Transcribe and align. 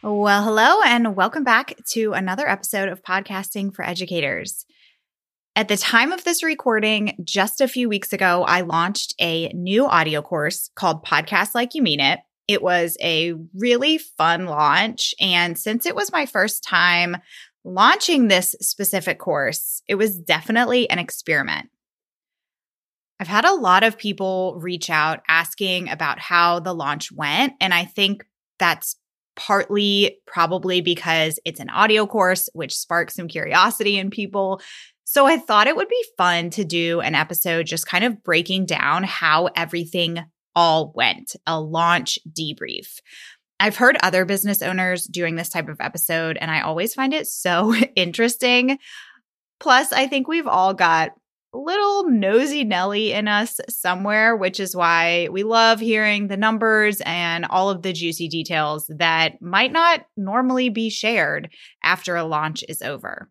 Well, 0.00 0.44
hello, 0.44 0.80
and 0.86 1.16
welcome 1.16 1.42
back 1.42 1.74
to 1.88 2.12
another 2.12 2.48
episode 2.48 2.88
of 2.88 3.02
Podcasting 3.02 3.74
for 3.74 3.84
Educators. 3.84 4.64
At 5.56 5.66
the 5.66 5.76
time 5.76 6.12
of 6.12 6.22
this 6.22 6.44
recording, 6.44 7.16
just 7.24 7.60
a 7.60 7.66
few 7.66 7.88
weeks 7.88 8.12
ago, 8.12 8.44
I 8.46 8.60
launched 8.60 9.16
a 9.20 9.48
new 9.48 9.86
audio 9.86 10.22
course 10.22 10.70
called 10.76 11.04
Podcast 11.04 11.52
Like 11.52 11.74
You 11.74 11.82
Mean 11.82 11.98
It. 11.98 12.20
It 12.46 12.62
was 12.62 12.96
a 13.02 13.34
really 13.56 13.98
fun 13.98 14.46
launch. 14.46 15.16
And 15.20 15.58
since 15.58 15.84
it 15.84 15.96
was 15.96 16.12
my 16.12 16.26
first 16.26 16.62
time 16.62 17.16
launching 17.64 18.28
this 18.28 18.54
specific 18.60 19.18
course, 19.18 19.82
it 19.88 19.96
was 19.96 20.16
definitely 20.16 20.88
an 20.88 21.00
experiment. 21.00 21.70
I've 23.18 23.26
had 23.26 23.44
a 23.44 23.52
lot 23.52 23.82
of 23.82 23.98
people 23.98 24.60
reach 24.60 24.90
out 24.90 25.24
asking 25.26 25.88
about 25.88 26.20
how 26.20 26.60
the 26.60 26.72
launch 26.72 27.10
went. 27.10 27.54
And 27.60 27.74
I 27.74 27.84
think 27.84 28.24
that's 28.60 28.94
partly 29.38 30.18
probably 30.26 30.80
because 30.80 31.38
it's 31.44 31.60
an 31.60 31.70
audio 31.70 32.06
course, 32.06 32.50
which 32.52 32.76
sparks 32.76 33.14
some 33.14 33.28
curiosity 33.28 33.96
in 33.96 34.10
people. 34.10 34.60
So 35.04 35.26
I 35.26 35.38
thought 35.38 35.68
it 35.68 35.76
would 35.76 35.88
be 35.88 36.04
fun 36.18 36.50
to 36.50 36.64
do 36.64 37.00
an 37.00 37.14
episode 37.14 37.66
just 37.66 37.86
kind 37.86 38.04
of 38.04 38.22
breaking 38.22 38.66
down 38.66 39.04
how 39.04 39.48
everything 39.56 40.18
all 40.54 40.92
went, 40.94 41.36
a 41.46 41.58
launch 41.60 42.18
debrief. 42.28 42.98
I've 43.60 43.76
heard 43.76 43.96
other 44.02 44.24
business 44.24 44.60
owners 44.60 45.06
doing 45.06 45.36
this 45.36 45.48
type 45.48 45.68
of 45.68 45.80
episode, 45.80 46.36
and 46.36 46.50
I 46.50 46.60
always 46.60 46.94
find 46.94 47.14
it 47.14 47.26
so 47.26 47.74
interesting. 47.96 48.78
Plus, 49.60 49.92
I 49.92 50.08
think 50.08 50.28
we've 50.28 50.46
all 50.46 50.74
got 50.74 51.12
little 51.52 52.10
nosy 52.10 52.64
Nelly 52.64 53.12
in 53.12 53.28
us 53.28 53.60
somewhere, 53.68 54.36
which 54.36 54.60
is 54.60 54.76
why 54.76 55.28
we 55.30 55.42
love 55.42 55.80
hearing 55.80 56.28
the 56.28 56.36
numbers 56.36 57.00
and 57.04 57.46
all 57.46 57.70
of 57.70 57.82
the 57.82 57.92
juicy 57.92 58.28
details 58.28 58.90
that 58.98 59.40
might 59.40 59.72
not 59.72 60.04
normally 60.16 60.68
be 60.68 60.90
shared 60.90 61.50
after 61.82 62.16
a 62.16 62.24
launch 62.24 62.64
is 62.68 62.82
over. 62.82 63.30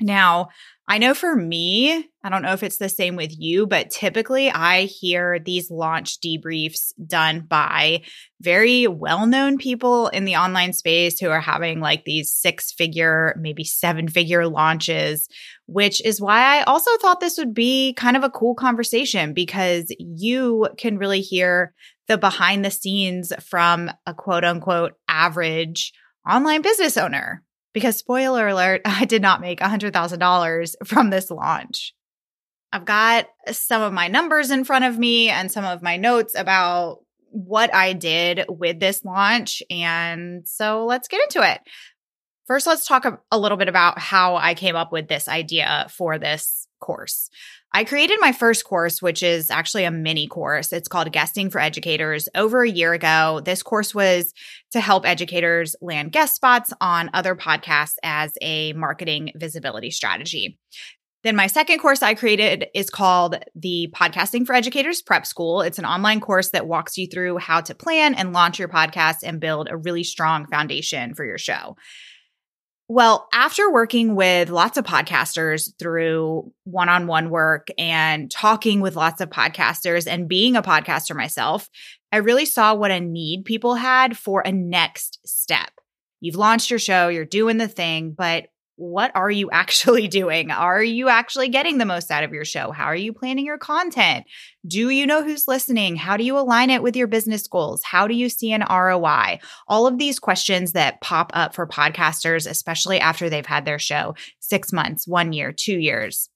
Now, 0.00 0.50
I 0.90 0.98
know 0.98 1.12
for 1.12 1.34
me, 1.34 2.08
I 2.22 2.30
don't 2.30 2.42
know 2.42 2.52
if 2.52 2.62
it's 2.62 2.78
the 2.78 2.88
same 2.88 3.16
with 3.16 3.30
you, 3.36 3.66
but 3.66 3.90
typically 3.90 4.48
I 4.48 4.84
hear 4.84 5.38
these 5.38 5.70
launch 5.70 6.18
debriefs 6.20 6.92
done 7.04 7.40
by 7.40 8.02
very 8.40 8.86
well 8.86 9.26
known 9.26 9.58
people 9.58 10.08
in 10.08 10.24
the 10.24 10.36
online 10.36 10.72
space 10.72 11.18
who 11.18 11.28
are 11.28 11.40
having 11.40 11.80
like 11.80 12.04
these 12.04 12.30
six 12.30 12.72
figure, 12.72 13.36
maybe 13.38 13.64
seven 13.64 14.08
figure 14.08 14.46
launches, 14.46 15.28
which 15.66 16.02
is 16.04 16.20
why 16.20 16.58
I 16.58 16.62
also 16.62 16.96
thought 16.98 17.20
this 17.20 17.36
would 17.36 17.52
be 17.52 17.92
kind 17.94 18.16
of 18.16 18.24
a 18.24 18.30
cool 18.30 18.54
conversation 18.54 19.34
because 19.34 19.94
you 19.98 20.68
can 20.78 20.96
really 20.96 21.20
hear 21.20 21.74
the 22.06 22.16
behind 22.16 22.64
the 22.64 22.70
scenes 22.70 23.32
from 23.44 23.90
a 24.06 24.14
quote 24.14 24.44
unquote 24.44 24.94
average 25.08 25.92
online 26.26 26.62
business 26.62 26.96
owner 26.96 27.42
because 27.72 27.96
spoiler 27.96 28.48
alert, 28.48 28.82
I 28.84 29.04
did 29.04 29.22
not 29.22 29.40
make 29.40 29.60
$100,000 29.60 30.74
from 30.86 31.10
this 31.10 31.30
launch. 31.30 31.94
I've 32.72 32.84
got 32.84 33.26
some 33.50 33.82
of 33.82 33.92
my 33.92 34.08
numbers 34.08 34.50
in 34.50 34.64
front 34.64 34.84
of 34.84 34.98
me 34.98 35.30
and 35.30 35.50
some 35.50 35.64
of 35.64 35.82
my 35.82 35.96
notes 35.96 36.34
about 36.36 36.98
what 37.30 37.74
I 37.74 37.94
did 37.94 38.44
with 38.48 38.78
this 38.78 39.04
launch. 39.04 39.62
And 39.70 40.46
so 40.46 40.84
let's 40.84 41.08
get 41.08 41.22
into 41.22 41.50
it. 41.50 41.60
First, 42.46 42.66
let's 42.66 42.86
talk 42.86 43.04
a, 43.30 43.38
little 43.38 43.58
bit 43.58 43.68
about 43.68 43.98
how 43.98 44.36
I 44.36 44.54
came 44.54 44.76
up 44.76 44.92
with 44.92 45.08
this 45.08 45.28
idea 45.28 45.86
for 45.90 46.18
this 46.18 46.67
course. 46.80 47.30
I 47.72 47.84
created 47.84 48.18
my 48.20 48.32
first 48.32 48.64
course, 48.64 49.02
which 49.02 49.22
is 49.22 49.50
actually 49.50 49.84
a 49.84 49.90
mini 49.90 50.26
course. 50.26 50.72
It's 50.72 50.88
called 50.88 51.12
Guesting 51.12 51.50
for 51.50 51.60
Educators 51.60 52.28
over 52.34 52.62
a 52.62 52.70
year 52.70 52.92
ago. 52.92 53.40
This 53.44 53.62
course 53.62 53.94
was 53.94 54.32
to 54.72 54.80
help 54.80 55.06
educators 55.06 55.76
land 55.80 56.12
guest 56.12 56.34
spots 56.34 56.72
on 56.80 57.10
other 57.12 57.34
podcasts 57.34 57.96
as 58.02 58.32
a 58.40 58.72
marketing 58.74 59.32
visibility 59.36 59.90
strategy. 59.90 60.58
Then 61.24 61.34
my 61.34 61.48
second 61.48 61.80
course 61.80 62.00
I 62.00 62.14
created 62.14 62.68
is 62.74 62.90
called 62.90 63.44
the 63.56 63.92
Podcasting 63.94 64.46
for 64.46 64.54
Educators 64.54 65.02
Prep 65.02 65.26
School. 65.26 65.62
It's 65.62 65.78
an 65.78 65.84
online 65.84 66.20
course 66.20 66.50
that 66.50 66.68
walks 66.68 66.96
you 66.96 67.08
through 67.08 67.38
how 67.38 67.60
to 67.62 67.74
plan 67.74 68.14
and 68.14 68.32
launch 68.32 68.58
your 68.58 68.68
podcast 68.68 69.16
and 69.24 69.40
build 69.40 69.68
a 69.68 69.76
really 69.76 70.04
strong 70.04 70.46
foundation 70.46 71.14
for 71.14 71.24
your 71.24 71.38
show. 71.38 71.76
Well, 72.90 73.28
after 73.34 73.70
working 73.70 74.14
with 74.14 74.48
lots 74.48 74.78
of 74.78 74.84
podcasters 74.84 75.70
through 75.78 76.50
one 76.64 76.88
on 76.88 77.06
one 77.06 77.28
work 77.28 77.68
and 77.76 78.30
talking 78.30 78.80
with 78.80 78.96
lots 78.96 79.20
of 79.20 79.28
podcasters 79.28 80.06
and 80.06 80.26
being 80.26 80.56
a 80.56 80.62
podcaster 80.62 81.14
myself, 81.14 81.68
I 82.12 82.16
really 82.18 82.46
saw 82.46 82.74
what 82.74 82.90
a 82.90 82.98
need 82.98 83.44
people 83.44 83.74
had 83.74 84.16
for 84.16 84.40
a 84.40 84.52
next 84.52 85.18
step. 85.26 85.70
You've 86.20 86.36
launched 86.36 86.70
your 86.70 86.78
show, 86.78 87.08
you're 87.08 87.26
doing 87.26 87.58
the 87.58 87.68
thing, 87.68 88.14
but 88.16 88.46
what 88.78 89.10
are 89.14 89.30
you 89.30 89.50
actually 89.52 90.08
doing? 90.08 90.50
Are 90.50 90.82
you 90.82 91.08
actually 91.08 91.48
getting 91.48 91.78
the 91.78 91.84
most 91.84 92.10
out 92.10 92.24
of 92.24 92.32
your 92.32 92.44
show? 92.44 92.70
How 92.70 92.84
are 92.84 92.96
you 92.96 93.12
planning 93.12 93.44
your 93.44 93.58
content? 93.58 94.24
Do 94.66 94.88
you 94.88 95.06
know 95.06 95.22
who's 95.22 95.48
listening? 95.48 95.96
How 95.96 96.16
do 96.16 96.24
you 96.24 96.38
align 96.38 96.70
it 96.70 96.82
with 96.82 96.96
your 96.96 97.06
business 97.06 97.46
goals? 97.46 97.82
How 97.82 98.06
do 98.06 98.14
you 98.14 98.28
see 98.28 98.52
an 98.52 98.64
ROI? 98.68 99.40
All 99.66 99.86
of 99.86 99.98
these 99.98 100.18
questions 100.18 100.72
that 100.72 101.00
pop 101.00 101.30
up 101.34 101.54
for 101.54 101.66
podcasters, 101.66 102.48
especially 102.48 103.00
after 103.00 103.28
they've 103.28 103.44
had 103.44 103.64
their 103.64 103.78
show 103.78 104.14
six 104.40 104.72
months, 104.72 105.06
one 105.06 105.32
year, 105.32 105.52
two 105.52 105.78
years. 105.78 106.30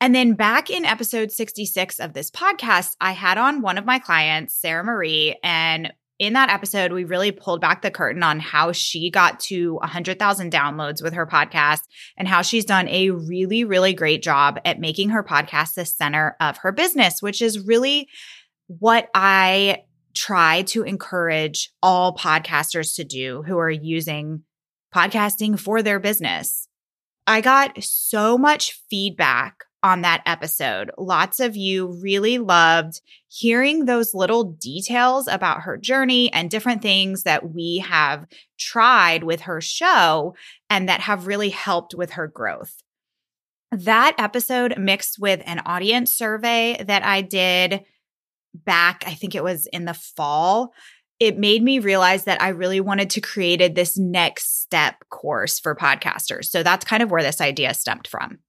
And 0.00 0.14
then 0.14 0.34
back 0.34 0.68
in 0.68 0.84
episode 0.84 1.32
66 1.32 2.00
of 2.00 2.12
this 2.12 2.30
podcast, 2.30 2.96
I 3.00 3.12
had 3.12 3.38
on 3.38 3.62
one 3.62 3.78
of 3.78 3.86
my 3.86 3.98
clients, 3.98 4.54
Sarah 4.54 4.84
Marie, 4.84 5.36
and 5.42 5.92
in 6.18 6.32
that 6.32 6.48
episode, 6.48 6.92
we 6.92 7.04
really 7.04 7.30
pulled 7.30 7.60
back 7.60 7.82
the 7.82 7.90
curtain 7.90 8.22
on 8.22 8.40
how 8.40 8.72
she 8.72 9.10
got 9.10 9.38
to 9.40 9.74
100,000 9.74 10.50
downloads 10.50 11.02
with 11.02 11.12
her 11.12 11.26
podcast 11.26 11.80
and 12.16 12.26
how 12.26 12.42
she's 12.42 12.64
done 12.64 12.88
a 12.88 13.10
really, 13.10 13.64
really 13.64 13.92
great 13.92 14.22
job 14.22 14.58
at 14.64 14.80
making 14.80 15.10
her 15.10 15.22
podcast 15.22 15.74
the 15.74 15.84
center 15.84 16.34
of 16.40 16.58
her 16.58 16.72
business, 16.72 17.20
which 17.20 17.42
is 17.42 17.66
really 17.66 18.08
what 18.66 19.08
I 19.14 19.82
try 20.14 20.62
to 20.62 20.82
encourage 20.82 21.70
all 21.82 22.16
podcasters 22.16 22.96
to 22.96 23.04
do 23.04 23.42
who 23.42 23.58
are 23.58 23.70
using 23.70 24.42
podcasting 24.94 25.60
for 25.60 25.82
their 25.82 26.00
business. 26.00 26.66
I 27.26 27.42
got 27.42 27.82
so 27.82 28.38
much 28.38 28.80
feedback 28.88 29.65
on 29.86 30.02
that 30.02 30.20
episode. 30.26 30.90
Lots 30.98 31.38
of 31.38 31.54
you 31.54 31.86
really 32.02 32.38
loved 32.38 33.00
hearing 33.28 33.84
those 33.84 34.14
little 34.14 34.42
details 34.42 35.28
about 35.28 35.60
her 35.60 35.76
journey 35.76 36.32
and 36.32 36.50
different 36.50 36.82
things 36.82 37.22
that 37.22 37.54
we 37.54 37.78
have 37.78 38.26
tried 38.58 39.22
with 39.22 39.42
her 39.42 39.60
show 39.60 40.34
and 40.68 40.88
that 40.88 41.02
have 41.02 41.28
really 41.28 41.50
helped 41.50 41.94
with 41.94 42.10
her 42.10 42.26
growth. 42.26 42.82
That 43.70 44.16
episode 44.18 44.76
mixed 44.76 45.20
with 45.20 45.40
an 45.46 45.60
audience 45.60 46.12
survey 46.12 46.82
that 46.84 47.04
I 47.04 47.20
did 47.20 47.84
back, 48.54 49.04
I 49.06 49.14
think 49.14 49.36
it 49.36 49.44
was 49.44 49.66
in 49.66 49.84
the 49.84 49.94
fall. 49.94 50.72
It 51.20 51.38
made 51.38 51.62
me 51.62 51.78
realize 51.78 52.24
that 52.24 52.42
I 52.42 52.48
really 52.48 52.80
wanted 52.80 53.10
to 53.10 53.20
create 53.20 53.76
this 53.76 53.96
next 53.96 54.62
step 54.62 54.96
course 55.10 55.60
for 55.60 55.76
podcasters. 55.76 56.46
So 56.46 56.64
that's 56.64 56.84
kind 56.84 57.04
of 57.04 57.10
where 57.12 57.22
this 57.22 57.40
idea 57.40 57.72
stemmed 57.72 58.08
from. 58.08 58.40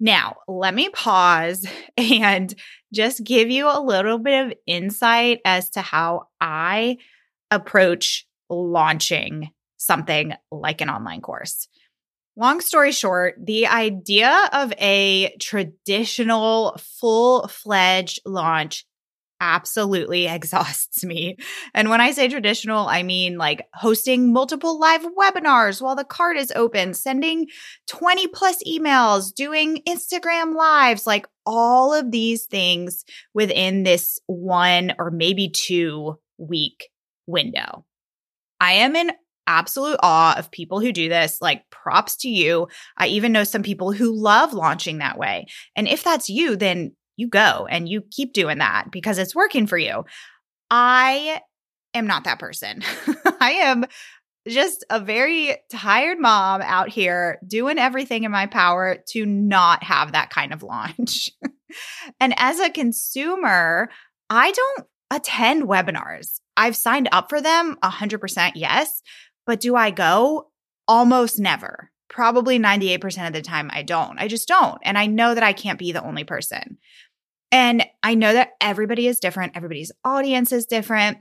Now, 0.00 0.36
let 0.48 0.74
me 0.74 0.88
pause 0.88 1.66
and 1.96 2.54
just 2.92 3.24
give 3.24 3.50
you 3.50 3.68
a 3.68 3.80
little 3.80 4.18
bit 4.18 4.46
of 4.46 4.54
insight 4.66 5.40
as 5.44 5.70
to 5.70 5.80
how 5.80 6.28
I 6.40 6.98
approach 7.50 8.26
launching 8.48 9.50
something 9.76 10.32
like 10.50 10.80
an 10.80 10.90
online 10.90 11.20
course. 11.20 11.68
Long 12.36 12.60
story 12.60 12.90
short, 12.90 13.36
the 13.40 13.68
idea 13.68 14.48
of 14.52 14.72
a 14.78 15.36
traditional 15.40 16.76
full 16.80 17.46
fledged 17.46 18.20
launch 18.26 18.84
absolutely 19.44 20.26
exhausts 20.28 21.04
me. 21.04 21.36
And 21.74 21.90
when 21.90 22.00
I 22.00 22.12
say 22.12 22.28
traditional, 22.28 22.88
I 22.88 23.02
mean 23.02 23.36
like 23.36 23.66
hosting 23.74 24.32
multiple 24.32 24.78
live 24.78 25.06
webinars 25.18 25.80
while 25.82 25.96
the 25.96 26.04
card 26.04 26.36
is 26.36 26.52
open, 26.56 26.94
sending 26.94 27.46
20 27.86 28.28
plus 28.28 28.62
emails, 28.66 29.34
doing 29.34 29.82
Instagram 29.86 30.54
lives, 30.54 31.06
like 31.06 31.26
all 31.46 31.92
of 31.92 32.10
these 32.10 32.46
things 32.46 33.04
within 33.34 33.82
this 33.82 34.18
one 34.26 34.94
or 34.98 35.10
maybe 35.10 35.50
two 35.50 36.18
week 36.38 36.88
window. 37.26 37.84
I 38.60 38.72
am 38.72 38.96
in 38.96 39.12
absolute 39.46 39.98
awe 40.02 40.34
of 40.38 40.50
people 40.50 40.80
who 40.80 40.90
do 40.90 41.10
this. 41.10 41.38
Like, 41.42 41.68
props 41.70 42.16
to 42.16 42.28
you. 42.28 42.68
I 42.96 43.08
even 43.08 43.32
know 43.32 43.44
some 43.44 43.62
people 43.62 43.92
who 43.92 44.14
love 44.14 44.54
launching 44.54 44.98
that 44.98 45.18
way. 45.18 45.46
And 45.76 45.86
if 45.86 46.02
that's 46.02 46.30
you, 46.30 46.56
then 46.56 46.92
you 47.16 47.28
go 47.28 47.66
and 47.70 47.88
you 47.88 48.02
keep 48.10 48.32
doing 48.32 48.58
that 48.58 48.90
because 48.90 49.18
it's 49.18 49.34
working 49.34 49.66
for 49.66 49.78
you. 49.78 50.04
I 50.70 51.40
am 51.94 52.06
not 52.06 52.24
that 52.24 52.38
person. 52.38 52.82
I 53.40 53.52
am 53.52 53.84
just 54.46 54.84
a 54.90 55.00
very 55.00 55.56
tired 55.70 56.18
mom 56.18 56.60
out 56.62 56.88
here 56.88 57.38
doing 57.46 57.78
everything 57.78 58.24
in 58.24 58.30
my 58.30 58.46
power 58.46 58.98
to 59.08 59.24
not 59.24 59.82
have 59.82 60.12
that 60.12 60.30
kind 60.30 60.52
of 60.52 60.62
launch. 60.62 61.30
and 62.20 62.34
as 62.36 62.60
a 62.60 62.70
consumer, 62.70 63.88
I 64.28 64.52
don't 64.52 64.86
attend 65.10 65.64
webinars. 65.64 66.40
I've 66.56 66.76
signed 66.76 67.08
up 67.10 67.30
for 67.30 67.40
them 67.40 67.76
100% 67.82 68.52
yes, 68.54 69.02
but 69.46 69.60
do 69.60 69.76
I 69.76 69.90
go? 69.90 70.50
Almost 70.86 71.38
never. 71.38 71.90
Probably 72.08 72.58
98% 72.58 73.26
of 73.26 73.32
the 73.32 73.42
time 73.42 73.70
I 73.72 73.82
don't. 73.82 74.18
I 74.18 74.28
just 74.28 74.46
don't. 74.46 74.78
And 74.82 74.98
I 74.98 75.06
know 75.06 75.34
that 75.34 75.42
I 75.42 75.52
can't 75.52 75.78
be 75.78 75.92
the 75.92 76.04
only 76.04 76.24
person. 76.24 76.78
And 77.50 77.86
I 78.02 78.14
know 78.14 78.32
that 78.32 78.52
everybody 78.60 79.06
is 79.06 79.20
different, 79.20 79.56
everybody's 79.56 79.92
audience 80.04 80.52
is 80.52 80.66
different. 80.66 81.18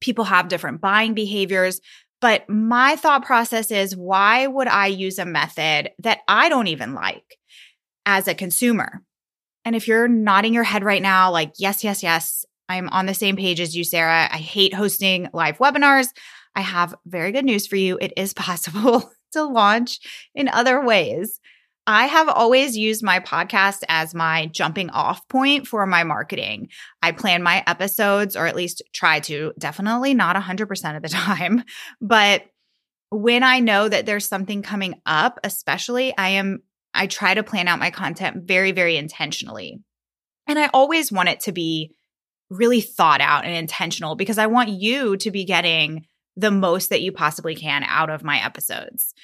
People 0.00 0.24
have 0.24 0.48
different 0.48 0.80
buying 0.80 1.14
behaviors. 1.14 1.80
But 2.20 2.48
my 2.48 2.96
thought 2.96 3.24
process 3.24 3.70
is 3.70 3.94
why 3.94 4.46
would 4.46 4.68
I 4.68 4.86
use 4.86 5.18
a 5.18 5.26
method 5.26 5.90
that 5.98 6.20
I 6.26 6.48
don't 6.48 6.68
even 6.68 6.94
like 6.94 7.36
as 8.06 8.28
a 8.28 8.34
consumer? 8.34 9.02
And 9.64 9.76
if 9.76 9.88
you're 9.88 10.08
nodding 10.08 10.54
your 10.54 10.62
head 10.62 10.84
right 10.84 11.02
now, 11.02 11.30
like, 11.30 11.52
yes, 11.58 11.84
yes, 11.84 12.02
yes, 12.02 12.44
I'm 12.68 12.88
on 12.90 13.06
the 13.06 13.14
same 13.14 13.36
page 13.36 13.60
as 13.60 13.76
you, 13.76 13.84
Sarah. 13.84 14.28
I 14.30 14.38
hate 14.38 14.74
hosting 14.74 15.28
live 15.32 15.58
webinars. 15.58 16.08
I 16.54 16.62
have 16.62 16.94
very 17.04 17.32
good 17.32 17.44
news 17.44 17.66
for 17.66 17.76
you. 17.76 17.98
It 18.00 18.12
is 18.16 18.32
possible 18.34 19.12
to 19.34 19.44
launch 19.44 20.00
in 20.34 20.48
other 20.48 20.84
ways. 20.84 21.40
I 21.86 22.06
have 22.06 22.28
always 22.28 22.76
used 22.76 23.02
my 23.02 23.20
podcast 23.20 23.82
as 23.88 24.14
my 24.14 24.46
jumping 24.46 24.88
off 24.90 25.28
point 25.28 25.68
for 25.68 25.84
my 25.86 26.02
marketing. 26.02 26.68
I 27.02 27.12
plan 27.12 27.42
my 27.42 27.62
episodes, 27.66 28.36
or 28.36 28.46
at 28.46 28.56
least 28.56 28.82
try 28.94 29.20
to, 29.20 29.52
definitely 29.58 30.14
not 30.14 30.34
100% 30.34 30.96
of 30.96 31.02
the 31.02 31.08
time. 31.10 31.62
But 32.00 32.44
when 33.10 33.42
I 33.42 33.60
know 33.60 33.86
that 33.86 34.06
there's 34.06 34.26
something 34.26 34.62
coming 34.62 35.00
up, 35.04 35.38
especially, 35.44 36.16
I 36.16 36.30
am, 36.30 36.62
I 36.94 37.06
try 37.06 37.34
to 37.34 37.42
plan 37.42 37.68
out 37.68 37.78
my 37.78 37.90
content 37.90 38.44
very, 38.46 38.72
very 38.72 38.96
intentionally. 38.96 39.80
And 40.46 40.58
I 40.58 40.70
always 40.72 41.12
want 41.12 41.28
it 41.28 41.40
to 41.40 41.52
be 41.52 41.94
really 42.50 42.80
thought 42.80 43.20
out 43.20 43.44
and 43.44 43.54
intentional 43.54 44.16
because 44.16 44.38
I 44.38 44.46
want 44.46 44.70
you 44.70 45.16
to 45.18 45.30
be 45.30 45.44
getting 45.44 46.06
the 46.36 46.50
most 46.50 46.90
that 46.90 47.02
you 47.02 47.12
possibly 47.12 47.54
can 47.54 47.84
out 47.84 48.10
of 48.10 48.24
my 48.24 48.44
episodes. 48.44 49.14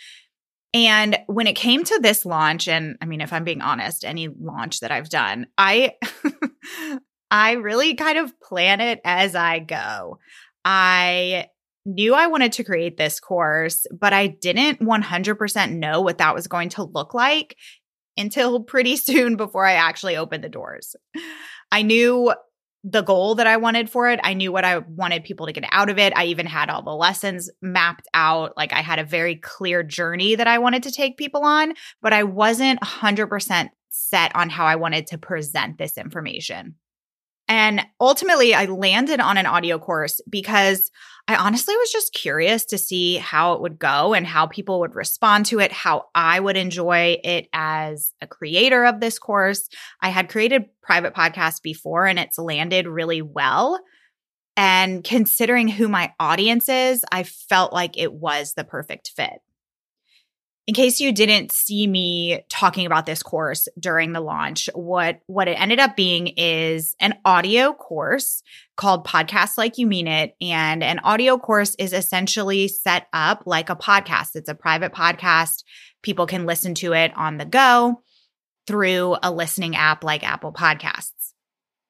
And 0.72 1.18
when 1.26 1.46
it 1.46 1.56
came 1.56 1.82
to 1.84 1.98
this 2.00 2.24
launch, 2.24 2.68
and 2.68 2.96
I 3.00 3.06
mean, 3.06 3.20
if 3.20 3.32
I'm 3.32 3.44
being 3.44 3.60
honest, 3.60 4.04
any 4.04 4.28
launch 4.28 4.80
that 4.80 4.92
I've 4.92 5.08
done, 5.08 5.46
I 5.58 5.94
I 7.30 7.52
really 7.52 7.94
kind 7.94 8.18
of 8.18 8.38
plan 8.40 8.80
it 8.80 9.00
as 9.04 9.34
I 9.34 9.60
go. 9.60 10.18
I 10.64 11.46
knew 11.86 12.14
I 12.14 12.26
wanted 12.26 12.52
to 12.52 12.64
create 12.64 12.96
this 12.96 13.20
course, 13.20 13.86
but 13.92 14.12
I 14.12 14.26
didn't 14.28 14.80
100% 14.80 15.72
know 15.72 16.00
what 16.00 16.18
that 16.18 16.34
was 16.34 16.46
going 16.46 16.68
to 16.70 16.84
look 16.84 17.14
like 17.14 17.56
until 18.16 18.62
pretty 18.62 18.96
soon 18.96 19.36
before 19.36 19.66
I 19.66 19.74
actually 19.74 20.16
opened 20.16 20.44
the 20.44 20.48
doors. 20.48 20.94
I 21.72 21.82
knew 21.82 22.32
the 22.82 23.02
goal 23.02 23.34
that 23.34 23.46
I 23.46 23.58
wanted 23.58 23.90
for 23.90 24.08
it. 24.08 24.20
I 24.22 24.34
knew 24.34 24.52
what 24.52 24.64
I 24.64 24.78
wanted 24.78 25.24
people 25.24 25.46
to 25.46 25.52
get 25.52 25.64
out 25.70 25.90
of 25.90 25.98
it. 25.98 26.12
I 26.16 26.26
even 26.26 26.46
had 26.46 26.70
all 26.70 26.82
the 26.82 26.90
lessons 26.90 27.50
mapped 27.60 28.08
out. 28.14 28.56
Like 28.56 28.72
I 28.72 28.80
had 28.80 28.98
a 28.98 29.04
very 29.04 29.36
clear 29.36 29.82
journey 29.82 30.34
that 30.34 30.46
I 30.46 30.58
wanted 30.58 30.84
to 30.84 30.92
take 30.92 31.18
people 31.18 31.44
on, 31.44 31.74
but 32.00 32.12
I 32.12 32.24
wasn't 32.24 32.80
100% 32.80 33.68
set 33.90 34.34
on 34.34 34.48
how 34.48 34.64
I 34.64 34.76
wanted 34.76 35.08
to 35.08 35.18
present 35.18 35.76
this 35.76 35.98
information. 35.98 36.76
And 37.48 37.84
ultimately, 38.00 38.54
I 38.54 38.66
landed 38.66 39.18
on 39.18 39.36
an 39.36 39.44
audio 39.44 39.78
course 39.78 40.20
because 40.30 40.90
I 41.30 41.36
honestly 41.36 41.76
was 41.76 41.92
just 41.92 42.12
curious 42.12 42.64
to 42.64 42.76
see 42.76 43.14
how 43.14 43.52
it 43.52 43.60
would 43.60 43.78
go 43.78 44.14
and 44.14 44.26
how 44.26 44.48
people 44.48 44.80
would 44.80 44.96
respond 44.96 45.46
to 45.46 45.60
it, 45.60 45.70
how 45.70 46.06
I 46.12 46.40
would 46.40 46.56
enjoy 46.56 47.20
it 47.22 47.46
as 47.52 48.12
a 48.20 48.26
creator 48.26 48.84
of 48.84 48.98
this 48.98 49.20
course. 49.20 49.68
I 50.00 50.08
had 50.08 50.28
created 50.28 50.64
private 50.82 51.14
podcasts 51.14 51.62
before 51.62 52.06
and 52.06 52.18
it's 52.18 52.36
landed 52.36 52.88
really 52.88 53.22
well. 53.22 53.78
And 54.56 55.04
considering 55.04 55.68
who 55.68 55.86
my 55.86 56.12
audience 56.18 56.68
is, 56.68 57.04
I 57.12 57.22
felt 57.22 57.72
like 57.72 57.96
it 57.96 58.12
was 58.12 58.54
the 58.54 58.64
perfect 58.64 59.12
fit. 59.14 59.38
In 60.70 60.74
case 60.74 61.00
you 61.00 61.10
didn't 61.10 61.50
see 61.50 61.84
me 61.84 62.44
talking 62.48 62.86
about 62.86 63.04
this 63.04 63.24
course 63.24 63.66
during 63.76 64.12
the 64.12 64.20
launch, 64.20 64.70
what 64.72 65.18
what 65.26 65.48
it 65.48 65.60
ended 65.60 65.80
up 65.80 65.96
being 65.96 66.28
is 66.28 66.94
an 67.00 67.18
audio 67.24 67.72
course 67.72 68.44
called 68.76 69.04
Podcast 69.04 69.58
Like 69.58 69.78
You 69.78 69.88
Mean 69.88 70.06
It 70.06 70.36
and 70.40 70.84
an 70.84 71.00
audio 71.00 71.38
course 71.38 71.74
is 71.80 71.92
essentially 71.92 72.68
set 72.68 73.08
up 73.12 73.42
like 73.46 73.68
a 73.68 73.74
podcast. 73.74 74.36
It's 74.36 74.48
a 74.48 74.54
private 74.54 74.92
podcast. 74.92 75.64
People 76.02 76.26
can 76.28 76.46
listen 76.46 76.76
to 76.76 76.92
it 76.92 77.10
on 77.16 77.36
the 77.36 77.46
go 77.46 78.00
through 78.68 79.16
a 79.24 79.32
listening 79.32 79.74
app 79.74 80.04
like 80.04 80.22
Apple 80.22 80.52
Podcasts. 80.52 81.32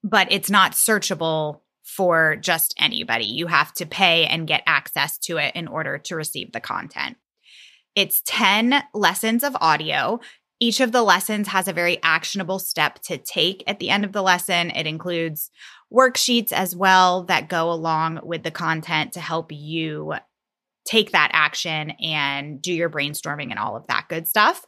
But 0.03 0.33
it's 0.33 0.49
not 0.49 0.73
searchable 0.73 1.61
for 1.83 2.37
just 2.37 2.73
anybody. 2.79 3.27
You 3.27 3.47
have 3.47 3.75
to 3.75 3.85
pay 3.85 4.25
and 4.25 4.49
get 4.49 4.63
access 4.65 5.19
to 5.19 5.37
it 5.37 5.55
in 5.55 5.69
order 5.69 5.99
to 5.99 6.17
receive 6.17 6.53
the 6.53 6.61
content. 6.61 7.19
It's 7.95 8.23
10 8.25 8.83
lessons 8.95 9.43
of 9.43 9.57
audio. 9.61 10.21
Each 10.61 10.81
of 10.81 10.93
the 10.93 11.03
lessons 11.03 11.49
has 11.49 11.69
a 11.69 11.73
very 11.73 11.99
actionable 12.03 12.59
step 12.59 13.01
to 13.05 13.19
take 13.19 13.65
at 13.67 13.79
the 13.79 13.91
end 13.91 14.05
of 14.05 14.13
the 14.13 14.23
lesson. 14.23 14.71
It 14.71 14.87
includes 14.87 15.51
worksheets 15.93 16.53
as 16.53 16.77
well 16.77 17.25
that 17.25 17.49
go 17.49 17.71
along 17.73 18.21
with 18.23 18.43
the 18.43 18.51
content 18.51 19.13
to 19.15 19.21
help 19.21 19.51
you 19.51 20.15
take 20.85 21.13
that 21.13 21.31
action 21.33 21.91
and 22.03 22.61
do 22.61 22.73
your 22.73 22.91
brainstorming 22.91 23.51
and 23.51 23.59
all 23.59 23.77
of 23.77 23.87
that 23.89 24.07
good 24.09 24.29
stuff. 24.29 24.65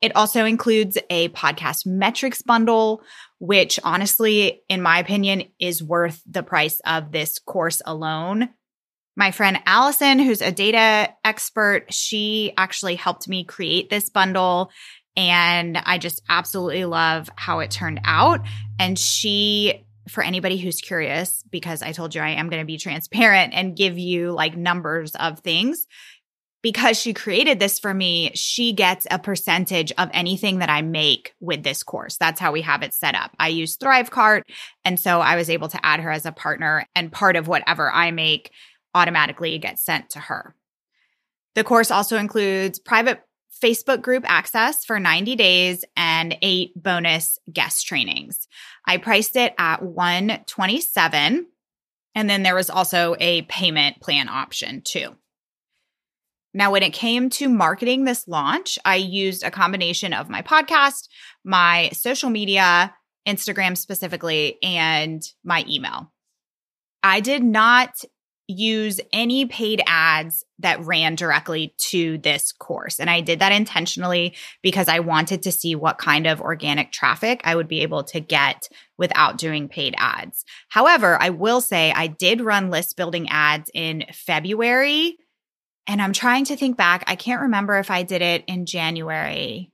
It 0.00 0.14
also 0.14 0.44
includes 0.44 0.96
a 1.10 1.28
podcast 1.30 1.86
metrics 1.86 2.42
bundle, 2.42 3.02
which 3.38 3.80
honestly, 3.82 4.62
in 4.68 4.80
my 4.80 4.98
opinion, 4.98 5.44
is 5.58 5.82
worth 5.82 6.22
the 6.26 6.42
price 6.42 6.80
of 6.86 7.10
this 7.10 7.38
course 7.38 7.82
alone 7.84 8.50
my 9.18 9.32
friend 9.32 9.58
Allison, 9.66 10.20
who's 10.20 10.40
a 10.40 10.52
data 10.52 11.12
expert, 11.24 11.92
she 11.92 12.52
actually 12.56 12.94
helped 12.94 13.28
me 13.28 13.42
create 13.42 13.90
this 13.90 14.08
bundle. 14.08 14.70
And 15.16 15.76
I 15.76 15.98
just 15.98 16.22
absolutely 16.28 16.84
love 16.84 17.28
how 17.34 17.58
it 17.58 17.72
turned 17.72 18.00
out. 18.04 18.42
And 18.78 18.96
she, 18.96 19.84
for 20.08 20.22
anybody 20.22 20.56
who's 20.56 20.80
curious, 20.80 21.42
because 21.50 21.82
I 21.82 21.90
told 21.90 22.14
you 22.14 22.20
I 22.20 22.30
am 22.30 22.48
going 22.48 22.62
to 22.62 22.66
be 22.66 22.78
transparent 22.78 23.54
and 23.54 23.76
give 23.76 23.98
you 23.98 24.30
like 24.30 24.56
numbers 24.56 25.16
of 25.16 25.40
things, 25.40 25.88
because 26.62 26.96
she 26.96 27.12
created 27.12 27.58
this 27.58 27.80
for 27.80 27.92
me, 27.92 28.30
she 28.34 28.72
gets 28.72 29.04
a 29.10 29.18
percentage 29.18 29.92
of 29.98 30.10
anything 30.12 30.60
that 30.60 30.70
I 30.70 30.82
make 30.82 31.34
with 31.40 31.64
this 31.64 31.82
course. 31.82 32.16
That's 32.18 32.40
how 32.40 32.52
we 32.52 32.62
have 32.62 32.82
it 32.82 32.94
set 32.94 33.16
up. 33.16 33.32
I 33.40 33.48
use 33.48 33.76
Thrivecart. 33.76 34.42
And 34.84 35.00
so 35.00 35.20
I 35.20 35.34
was 35.34 35.50
able 35.50 35.68
to 35.70 35.84
add 35.84 35.98
her 35.98 36.10
as 36.12 36.24
a 36.24 36.32
partner 36.32 36.86
and 36.94 37.10
part 37.10 37.34
of 37.34 37.48
whatever 37.48 37.90
I 37.90 38.12
make 38.12 38.52
automatically 38.98 39.58
gets 39.58 39.82
sent 39.82 40.10
to 40.10 40.20
her. 40.20 40.54
The 41.54 41.64
course 41.64 41.90
also 41.90 42.16
includes 42.16 42.78
private 42.78 43.22
Facebook 43.62 44.02
group 44.02 44.24
access 44.26 44.84
for 44.84 45.00
90 45.00 45.36
days 45.36 45.84
and 45.96 46.36
eight 46.42 46.70
bonus 46.76 47.38
guest 47.52 47.86
trainings. 47.86 48.46
I 48.84 48.98
priced 48.98 49.36
it 49.36 49.54
at 49.58 49.82
127 49.82 51.46
and 52.14 52.30
then 52.30 52.42
there 52.42 52.54
was 52.54 52.70
also 52.70 53.16
a 53.20 53.42
payment 53.42 54.00
plan 54.00 54.28
option 54.28 54.82
too. 54.82 55.16
Now, 56.54 56.72
when 56.72 56.82
it 56.82 56.92
came 56.92 57.30
to 57.30 57.48
marketing 57.48 58.04
this 58.04 58.26
launch, 58.26 58.78
I 58.84 58.96
used 58.96 59.44
a 59.44 59.50
combination 59.50 60.12
of 60.12 60.30
my 60.30 60.42
podcast, 60.42 61.08
my 61.44 61.90
social 61.92 62.30
media, 62.30 62.94
Instagram 63.26 63.76
specifically, 63.76 64.58
and 64.62 65.22
my 65.44 65.64
email. 65.68 66.10
I 67.02 67.20
did 67.20 67.44
not 67.44 68.02
use 68.48 68.98
any 69.12 69.44
paid 69.44 69.82
ads 69.86 70.42
that 70.58 70.80
ran 70.80 71.14
directly 71.14 71.74
to 71.76 72.16
this 72.18 72.50
course. 72.50 72.98
And 72.98 73.10
I 73.10 73.20
did 73.20 73.40
that 73.40 73.52
intentionally 73.52 74.34
because 74.62 74.88
I 74.88 75.00
wanted 75.00 75.42
to 75.42 75.52
see 75.52 75.74
what 75.74 75.98
kind 75.98 76.26
of 76.26 76.40
organic 76.40 76.90
traffic 76.90 77.42
I 77.44 77.54
would 77.54 77.68
be 77.68 77.82
able 77.82 78.04
to 78.04 78.20
get 78.20 78.68
without 78.96 79.36
doing 79.36 79.68
paid 79.68 79.94
ads. 79.98 80.46
However, 80.70 81.20
I 81.20 81.28
will 81.28 81.60
say 81.60 81.92
I 81.92 82.06
did 82.06 82.40
run 82.40 82.70
list 82.70 82.96
building 82.96 83.28
ads 83.28 83.70
in 83.74 84.06
February. 84.12 85.18
And 85.86 86.00
I'm 86.00 86.12
trying 86.12 86.46
to 86.46 86.56
think 86.56 86.76
back. 86.76 87.04
I 87.06 87.16
can't 87.16 87.42
remember 87.42 87.78
if 87.78 87.90
I 87.90 88.02
did 88.02 88.22
it 88.22 88.44
in 88.46 88.66
January. 88.66 89.72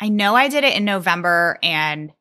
I 0.00 0.08
know 0.08 0.34
I 0.34 0.48
did 0.48 0.64
it 0.64 0.76
in 0.76 0.84
November 0.84 1.58
and 1.62 2.12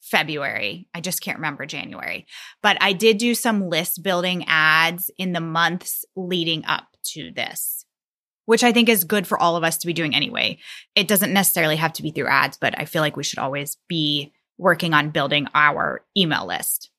February. 0.00 0.88
I 0.94 1.00
just 1.00 1.20
can't 1.20 1.38
remember 1.38 1.66
January. 1.66 2.26
But 2.62 2.78
I 2.80 2.92
did 2.92 3.18
do 3.18 3.34
some 3.34 3.68
list 3.68 4.02
building 4.02 4.44
ads 4.46 5.10
in 5.18 5.32
the 5.32 5.40
months 5.40 6.04
leading 6.16 6.64
up 6.64 6.86
to 7.12 7.30
this. 7.34 7.84
which 8.50 8.64
I 8.64 8.72
think 8.72 8.88
is 8.88 9.04
good 9.04 9.28
for 9.28 9.40
all 9.40 9.54
of 9.54 9.62
us 9.62 9.78
to 9.78 9.86
be 9.86 9.92
doing 9.92 10.12
anyway. 10.12 10.58
It 10.96 11.06
doesn't 11.06 11.32
necessarily 11.32 11.76
have 11.76 11.92
to 11.92 12.02
be 12.02 12.10
through 12.10 12.26
ads, 12.26 12.58
but 12.60 12.76
I 12.76 12.84
feel 12.84 13.00
like 13.00 13.16
we 13.16 13.22
should 13.22 13.38
always 13.38 13.76
be 13.88 14.32
working 14.58 14.92
on 14.92 15.10
building 15.10 15.46
our 15.54 16.04
email 16.16 16.48
list. 16.48 16.90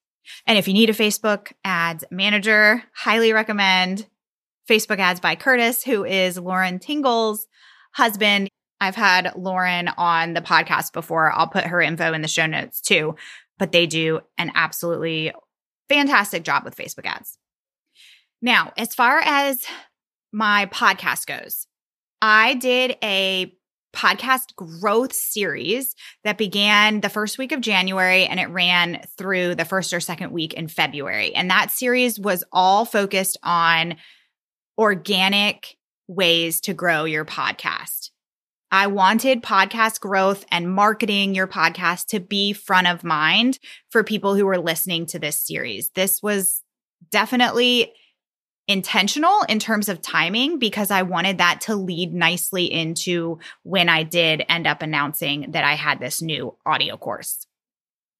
And 0.48 0.58
if 0.58 0.70
you 0.70 0.74
need 0.74 0.90
a 0.90 0.94
Facebook 0.94 1.52
ads 1.66 2.06
manager, 2.10 2.82
highly 2.96 3.34
recommend 3.34 4.08
Facebook 4.70 5.00
ads 5.00 5.20
by 5.20 5.36
Curtis, 5.36 5.84
who 5.84 6.06
is 6.06 6.40
Lauren 6.40 6.80
Tingle's 6.80 7.46
husband. 7.92 8.48
I've 8.82 8.96
had 8.96 9.34
Lauren 9.38 9.88
on 9.90 10.34
the 10.34 10.42
podcast 10.42 10.92
before. 10.92 11.32
I'll 11.32 11.48
put 11.48 11.66
her 11.66 11.82
info 11.82 12.14
in 12.14 12.24
the 12.24 12.28
show 12.28 12.48
notes 12.48 12.82
too, 12.82 13.16
but 13.60 13.72
they 13.72 13.86
do 13.86 14.22
an 14.40 14.52
absolutely 14.56 15.32
fantastic 15.88 16.44
job 16.44 16.66
with 16.66 16.76
Facebook 16.76 17.06
ads. 17.06 17.38
Now, 18.42 18.74
as 18.78 18.96
far 18.96 19.22
as 19.24 19.64
my 20.34 20.66
podcast 20.66 21.28
goes, 21.28 21.68
I 22.24 22.56
did 22.56 22.98
a 23.04 23.54
podcast 23.94 24.56
growth 24.56 25.14
series 25.14 25.96
that 26.24 26.38
began 26.38 27.02
the 27.02 27.10
first 27.10 27.38
week 27.38 27.52
of 27.52 27.62
January 27.62 28.26
and 28.26 28.40
it 28.40 28.50
ran 28.50 29.02
through 29.18 29.56
the 29.56 29.66
first 29.66 29.94
or 29.94 30.00
second 30.00 30.32
week 30.32 30.54
in 30.54 30.68
February. 30.68 31.36
And 31.36 31.52
that 31.52 31.72
series 31.72 32.20
was 32.20 32.44
all 32.52 32.86
focused 32.86 33.38
on 33.44 33.98
organic 34.78 35.76
ways 36.08 36.62
to 36.62 36.74
grow 36.74 37.04
your 37.04 37.26
podcast. 37.26 38.11
I 38.72 38.88
wanted 38.88 39.44
podcast 39.44 40.00
growth 40.00 40.46
and 40.50 40.74
marketing 40.74 41.36
your 41.36 41.48
podcast 41.48 42.08
to 42.08 42.20
be 42.22 42.54
front 42.54 42.88
of 42.88 43.04
mind 43.04 43.60
for 43.90 44.04
people 44.04 44.36
who 44.36 44.46
were 44.46 44.60
listening 44.60 45.06
to 45.08 45.20
this 45.20 45.38
series. 45.38 45.90
This 45.94 46.24
was 46.24 46.64
definitely 47.10 47.92
intentional 48.68 49.42
in 49.50 49.60
terms 49.60 49.90
of 49.90 50.02
timing 50.02 50.58
because 50.58 50.92
I 50.92 51.02
wanted 51.02 51.40
that 51.40 51.62
to 51.62 51.76
lead 51.76 52.14
nicely 52.14 52.72
into 52.72 53.40
when 53.64 53.90
I 53.90 54.04
did 54.04 54.46
end 54.48 54.68
up 54.68 54.82
announcing 54.82 55.52
that 55.52 55.66
I 55.66 55.74
had 55.74 56.00
this 56.00 56.22
new 56.22 56.56
audio 56.66 56.96
course. 56.96 57.46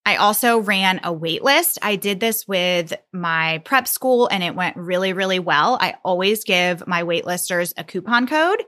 I 0.06 0.16
also 0.16 0.58
ran 0.58 1.00
a 1.04 1.14
waitlist. 1.14 1.78
I 1.82 1.96
did 1.96 2.20
this 2.20 2.48
with 2.48 2.92
my 3.14 3.62
prep 3.64 3.88
school 3.88 4.28
and 4.28 4.44
it 4.44 4.56
went 4.56 4.76
really, 4.76 5.14
really 5.14 5.40
well. 5.40 5.78
I 5.80 5.94
always 6.04 6.44
give 6.44 6.86
my 6.88 7.04
waitlisters 7.04 7.72
a 7.78 7.84
coupon 7.84 8.28
code. 8.28 8.64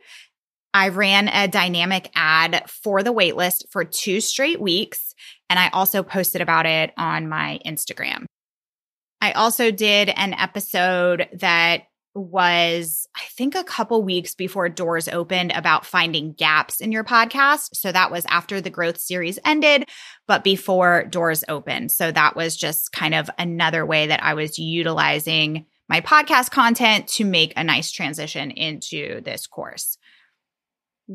I 0.74 0.90
ran 0.90 1.28
a 1.28 1.48
dynamic 1.48 2.10
ad 2.16 2.64
for 2.68 3.04
the 3.04 3.14
waitlist 3.14 3.66
for 3.72 3.84
two 3.84 4.22
straight 4.22 4.60
weeks. 4.60 5.14
And 5.50 5.60
I 5.60 5.70
also 5.70 6.02
posted 6.04 6.42
about 6.42 6.66
it 6.66 6.92
on 6.98 7.30
my 7.30 7.60
Instagram. 7.66 8.26
I 9.22 9.32
also 9.34 9.72
did 9.72 10.10
an 10.10 10.34
episode 10.34 11.30
that 11.34 11.84
was, 12.16 13.08
I 13.16 13.24
think, 13.36 13.56
a 13.56 13.64
couple 13.64 14.04
weeks 14.04 14.36
before 14.36 14.70
doors 14.70 15.08
opened 15.08 15.52
about 15.52 15.86
finding 15.86 16.34
gaps 16.34 16.80
in 16.80 16.92
your 16.92 17.04
podcast. 17.04 17.70
So 17.74 17.92
that 17.92 18.12
was 18.12 18.26
after 18.28 18.62
the 18.62 18.70
growth 18.70 19.00
series 19.00 19.40
ended, 19.46 19.86
but 20.28 20.44
before 20.44 21.06
doors 21.06 21.44
opened. 21.48 21.92
So 21.92 22.12
that 22.12 22.36
was 22.36 22.56
just 22.56 22.92
kind 22.92 23.16
of 23.16 23.30
another 23.40 23.86
way 23.86 24.08
that 24.08 24.24
I 24.24 24.36
was 24.36 24.60
utilizing 24.60 25.66
my 25.90 26.02
podcast 26.02 26.52
content 26.52 27.08
to 27.08 27.26
make 27.26 27.54
a 27.56 27.64
nice 27.64 27.92
transition 27.92 28.52
into 28.52 29.22
this 29.22 29.48
course. 29.48 29.98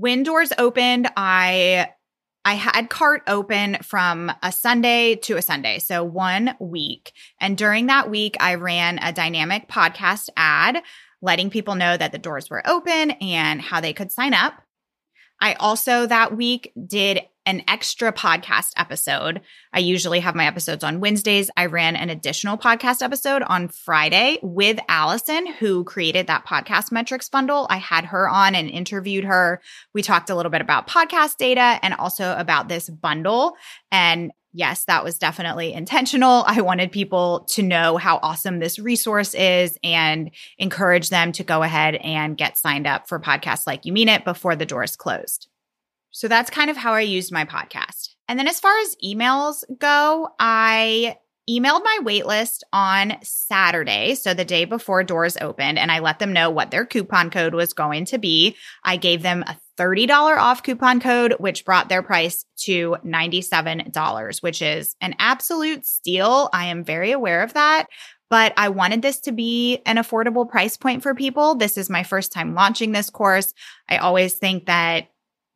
When 0.00 0.22
doors 0.22 0.52
opened, 0.58 1.10
I 1.16 1.88
I 2.44 2.54
had 2.54 2.88
cart 2.88 3.22
open 3.26 3.78
from 3.82 4.30
a 4.44 4.52
Sunday 4.52 5.16
to 5.16 5.36
a 5.36 5.42
Sunday, 5.42 5.80
so 5.80 6.04
one 6.04 6.54
week. 6.60 7.12
And 7.40 7.58
during 7.58 7.86
that 7.86 8.08
week, 8.08 8.36
I 8.38 8.54
ran 8.54 9.00
a 9.02 9.12
dynamic 9.12 9.68
podcast 9.68 10.28
ad 10.36 10.82
letting 11.20 11.50
people 11.50 11.74
know 11.74 11.96
that 11.96 12.12
the 12.12 12.18
doors 12.18 12.48
were 12.48 12.64
open 12.64 13.10
and 13.10 13.60
how 13.60 13.80
they 13.80 13.92
could 13.92 14.12
sign 14.12 14.34
up. 14.34 14.62
I 15.40 15.54
also 15.54 16.06
that 16.06 16.36
week 16.36 16.72
did 16.86 17.22
an 17.48 17.62
extra 17.66 18.12
podcast 18.12 18.72
episode. 18.76 19.40
I 19.72 19.78
usually 19.78 20.20
have 20.20 20.34
my 20.34 20.46
episodes 20.46 20.84
on 20.84 21.00
Wednesdays. 21.00 21.50
I 21.56 21.64
ran 21.64 21.96
an 21.96 22.10
additional 22.10 22.58
podcast 22.58 23.00
episode 23.00 23.40
on 23.40 23.68
Friday 23.68 24.38
with 24.42 24.78
Allison, 24.86 25.46
who 25.46 25.82
created 25.84 26.26
that 26.26 26.44
podcast 26.44 26.92
metrics 26.92 27.30
bundle. 27.30 27.66
I 27.70 27.78
had 27.78 28.04
her 28.04 28.28
on 28.28 28.54
and 28.54 28.68
interviewed 28.68 29.24
her. 29.24 29.62
We 29.94 30.02
talked 30.02 30.28
a 30.28 30.34
little 30.34 30.50
bit 30.50 30.60
about 30.60 30.88
podcast 30.88 31.38
data 31.38 31.80
and 31.82 31.94
also 31.94 32.36
about 32.36 32.68
this 32.68 32.90
bundle. 32.90 33.54
And 33.90 34.30
yes, 34.52 34.84
that 34.84 35.02
was 35.02 35.16
definitely 35.16 35.72
intentional. 35.72 36.44
I 36.46 36.60
wanted 36.60 36.92
people 36.92 37.46
to 37.52 37.62
know 37.62 37.96
how 37.96 38.18
awesome 38.22 38.58
this 38.58 38.78
resource 38.78 39.32
is 39.32 39.78
and 39.82 40.32
encourage 40.58 41.08
them 41.08 41.32
to 41.32 41.44
go 41.44 41.62
ahead 41.62 41.94
and 41.94 42.36
get 42.36 42.58
signed 42.58 42.86
up 42.86 43.08
for 43.08 43.18
podcasts 43.18 43.66
like 43.66 43.86
You 43.86 43.94
Mean 43.94 44.10
It 44.10 44.26
before 44.26 44.54
the 44.54 44.66
doors 44.66 44.96
closed. 44.96 45.48
So 46.10 46.28
that's 46.28 46.50
kind 46.50 46.70
of 46.70 46.76
how 46.76 46.92
I 46.92 47.00
used 47.00 47.32
my 47.32 47.44
podcast. 47.44 48.14
And 48.28 48.38
then 48.38 48.48
as 48.48 48.60
far 48.60 48.76
as 48.80 48.96
emails 49.04 49.64
go, 49.78 50.28
I 50.38 51.16
emailed 51.48 51.82
my 51.82 51.98
waitlist 52.02 52.60
on 52.72 53.16
Saturday, 53.22 54.14
so 54.14 54.34
the 54.34 54.44
day 54.44 54.66
before 54.66 55.02
doors 55.02 55.38
opened, 55.40 55.78
and 55.78 55.90
I 55.90 56.00
let 56.00 56.18
them 56.18 56.34
know 56.34 56.50
what 56.50 56.70
their 56.70 56.84
coupon 56.84 57.30
code 57.30 57.54
was 57.54 57.72
going 57.72 58.04
to 58.06 58.18
be. 58.18 58.54
I 58.84 58.98
gave 58.98 59.22
them 59.22 59.44
a 59.46 59.56
$30 59.78 60.10
off 60.36 60.62
coupon 60.62 61.00
code, 61.00 61.36
which 61.38 61.64
brought 61.64 61.88
their 61.88 62.02
price 62.02 62.44
to 62.64 62.96
$97, 63.04 64.42
which 64.42 64.60
is 64.60 64.94
an 65.00 65.14
absolute 65.18 65.86
steal. 65.86 66.50
I 66.52 66.66
am 66.66 66.84
very 66.84 67.12
aware 67.12 67.42
of 67.42 67.54
that. 67.54 67.86
But 68.30 68.52
I 68.58 68.68
wanted 68.68 69.00
this 69.00 69.20
to 69.20 69.32
be 69.32 69.80
an 69.86 69.96
affordable 69.96 70.46
price 70.46 70.76
point 70.76 71.02
for 71.02 71.14
people. 71.14 71.54
This 71.54 71.78
is 71.78 71.88
my 71.88 72.02
first 72.02 72.30
time 72.30 72.54
launching 72.54 72.92
this 72.92 73.08
course. 73.08 73.54
I 73.88 73.96
always 73.96 74.34
think 74.34 74.66
that 74.66 75.08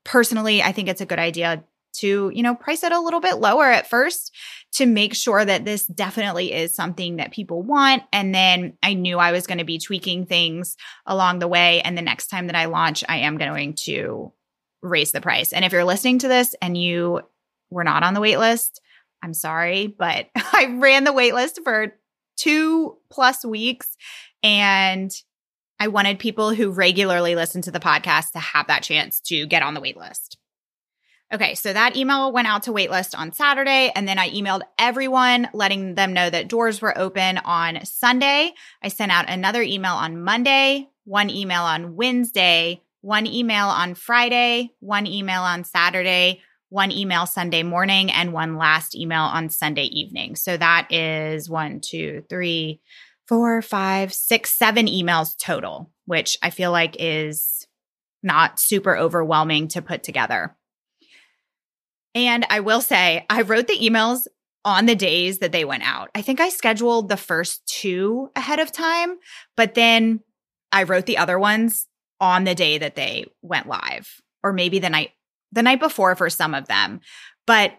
personally, 0.04 0.62
I 0.62 0.72
think 0.72 0.88
it's 0.88 1.00
a 1.00 1.06
good 1.06 1.18
idea 1.18 1.64
to, 1.94 2.32
you 2.34 2.42
know, 2.42 2.54
price 2.54 2.82
it 2.82 2.92
a 2.92 3.00
little 3.00 3.20
bit 3.20 3.36
lower 3.36 3.66
at 3.66 3.88
first 3.88 4.34
to 4.72 4.86
make 4.86 5.14
sure 5.14 5.44
that 5.44 5.64
this 5.64 5.86
definitely 5.86 6.52
is 6.52 6.74
something 6.74 7.16
that 7.16 7.32
people 7.32 7.62
want. 7.62 8.02
And 8.12 8.34
then 8.34 8.78
I 8.82 8.94
knew 8.94 9.18
I 9.18 9.32
was 9.32 9.46
going 9.46 9.58
to 9.58 9.64
be 9.64 9.78
tweaking 9.78 10.24
things 10.24 10.76
along 11.06 11.38
the 11.38 11.48
way. 11.48 11.82
And 11.82 11.96
the 11.96 12.02
next 12.02 12.28
time 12.28 12.46
that 12.46 12.56
I 12.56 12.64
launch, 12.64 13.04
I 13.08 13.18
am 13.18 13.36
going 13.36 13.74
to 13.84 14.32
raise 14.82 15.12
the 15.12 15.20
price. 15.20 15.52
And 15.52 15.64
if 15.64 15.72
you're 15.72 15.84
listening 15.84 16.18
to 16.20 16.28
this 16.28 16.54
and 16.62 16.76
you 16.76 17.20
were 17.70 17.84
not 17.84 18.02
on 18.02 18.14
the 18.14 18.20
wait 18.20 18.38
list, 18.38 18.80
I'm 19.22 19.34
sorry, 19.34 19.86
but 19.86 20.28
I 20.36 20.76
ran 20.78 21.04
the 21.04 21.12
wait 21.12 21.34
list 21.34 21.60
for 21.62 21.94
two 22.36 22.96
plus 23.10 23.44
weeks 23.44 23.96
and 24.42 25.10
I 25.82 25.88
wanted 25.88 26.20
people 26.20 26.54
who 26.54 26.70
regularly 26.70 27.34
listen 27.34 27.60
to 27.62 27.72
the 27.72 27.80
podcast 27.80 28.30
to 28.34 28.38
have 28.38 28.68
that 28.68 28.84
chance 28.84 29.20
to 29.22 29.46
get 29.46 29.64
on 29.64 29.74
the 29.74 29.80
wait 29.80 29.96
list. 29.96 30.38
Okay, 31.34 31.56
so 31.56 31.72
that 31.72 31.96
email 31.96 32.30
went 32.30 32.46
out 32.46 32.62
to 32.64 32.72
waitlist 32.72 33.18
on 33.18 33.32
Saturday, 33.32 33.90
and 33.96 34.06
then 34.06 34.16
I 34.16 34.30
emailed 34.30 34.60
everyone 34.78 35.48
letting 35.52 35.96
them 35.96 36.12
know 36.12 36.30
that 36.30 36.46
doors 36.46 36.80
were 36.80 36.96
open 36.96 37.38
on 37.38 37.84
Sunday. 37.84 38.52
I 38.80 38.88
sent 38.88 39.10
out 39.10 39.28
another 39.28 39.60
email 39.60 39.94
on 39.94 40.22
Monday, 40.22 40.88
one 41.02 41.30
email 41.30 41.62
on 41.62 41.96
Wednesday, 41.96 42.80
one 43.00 43.26
email 43.26 43.66
on 43.66 43.96
Friday, 43.96 44.70
one 44.78 45.08
email 45.08 45.42
on 45.42 45.64
Saturday, 45.64 46.42
one 46.68 46.92
email 46.92 47.26
Sunday 47.26 47.64
morning, 47.64 48.08
and 48.12 48.32
one 48.32 48.56
last 48.56 48.94
email 48.94 49.22
on 49.22 49.48
Sunday 49.48 49.86
evening. 49.86 50.36
So 50.36 50.56
that 50.56 50.92
is 50.92 51.50
one, 51.50 51.80
two, 51.80 52.22
three, 52.28 52.80
four, 53.28 53.62
five, 53.62 54.12
six, 54.12 54.56
seven 54.56 54.86
emails 54.86 55.36
total, 55.38 55.90
which 56.06 56.36
I 56.42 56.50
feel 56.50 56.72
like 56.72 56.96
is 56.98 57.66
not 58.22 58.60
super 58.60 58.96
overwhelming 58.96 59.68
to 59.68 59.82
put 59.82 60.02
together. 60.02 60.56
And 62.14 62.46
I 62.50 62.60
will 62.60 62.80
say, 62.80 63.24
I 63.30 63.42
wrote 63.42 63.68
the 63.68 63.78
emails 63.78 64.26
on 64.64 64.86
the 64.86 64.94
days 64.94 65.38
that 65.38 65.52
they 65.52 65.64
went 65.64 65.82
out. 65.82 66.10
I 66.14 66.22
think 66.22 66.40
I 66.40 66.50
scheduled 66.50 67.08
the 67.08 67.16
first 67.16 67.66
two 67.66 68.30
ahead 68.36 68.60
of 68.60 68.70
time, 68.70 69.16
but 69.56 69.74
then 69.74 70.20
I 70.70 70.84
wrote 70.84 71.06
the 71.06 71.18
other 71.18 71.38
ones 71.38 71.88
on 72.20 72.44
the 72.44 72.54
day 72.54 72.78
that 72.78 72.94
they 72.94 73.26
went 73.42 73.66
live, 73.66 74.08
or 74.42 74.52
maybe 74.52 74.78
the 74.78 74.90
night 74.90 75.10
the 75.50 75.62
night 75.62 75.80
before 75.80 76.14
for 76.14 76.30
some 76.30 76.54
of 76.54 76.68
them. 76.68 77.00
But 77.46 77.72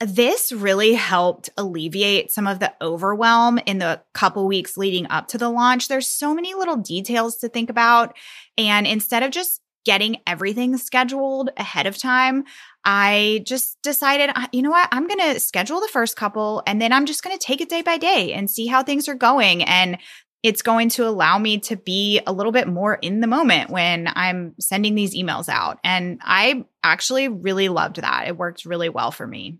this 0.00 0.52
really 0.52 0.92
helped 0.92 1.48
alleviate 1.56 2.30
some 2.30 2.46
of 2.46 2.58
the 2.58 2.72
overwhelm 2.82 3.58
in 3.66 3.78
the 3.78 4.02
couple 4.12 4.46
weeks 4.46 4.76
leading 4.76 5.06
up 5.10 5.28
to 5.28 5.38
the 5.38 5.48
launch. 5.48 5.88
There's 5.88 6.08
so 6.08 6.34
many 6.34 6.54
little 6.54 6.76
details 6.76 7.36
to 7.38 7.48
think 7.48 7.70
about. 7.70 8.16
And 8.58 8.86
instead 8.86 9.22
of 9.22 9.30
just 9.30 9.60
getting 9.86 10.18
everything 10.26 10.76
scheduled 10.76 11.50
ahead 11.56 11.86
of 11.86 11.96
time, 11.96 12.44
I 12.84 13.42
just 13.46 13.80
decided, 13.82 14.30
you 14.52 14.62
know 14.62 14.70
what? 14.70 14.88
I'm 14.92 15.06
going 15.06 15.32
to 15.32 15.40
schedule 15.40 15.80
the 15.80 15.88
first 15.88 16.16
couple 16.16 16.62
and 16.66 16.82
then 16.82 16.92
I'm 16.92 17.06
just 17.06 17.22
going 17.22 17.36
to 17.36 17.44
take 17.44 17.60
it 17.60 17.68
day 17.68 17.82
by 17.82 17.96
day 17.96 18.32
and 18.32 18.50
see 18.50 18.66
how 18.66 18.82
things 18.82 19.08
are 19.08 19.14
going. 19.14 19.62
And 19.62 19.98
it's 20.42 20.62
going 20.62 20.90
to 20.90 21.08
allow 21.08 21.38
me 21.38 21.58
to 21.58 21.76
be 21.76 22.20
a 22.26 22.32
little 22.32 22.52
bit 22.52 22.68
more 22.68 22.94
in 22.94 23.20
the 23.20 23.26
moment 23.26 23.70
when 23.70 24.08
I'm 24.14 24.54
sending 24.60 24.94
these 24.94 25.16
emails 25.16 25.48
out. 25.48 25.78
And 25.82 26.20
I 26.22 26.66
actually 26.84 27.28
really 27.28 27.68
loved 27.68 27.96
that. 27.96 28.28
It 28.28 28.36
worked 28.36 28.64
really 28.64 28.88
well 28.88 29.10
for 29.10 29.26
me. 29.26 29.58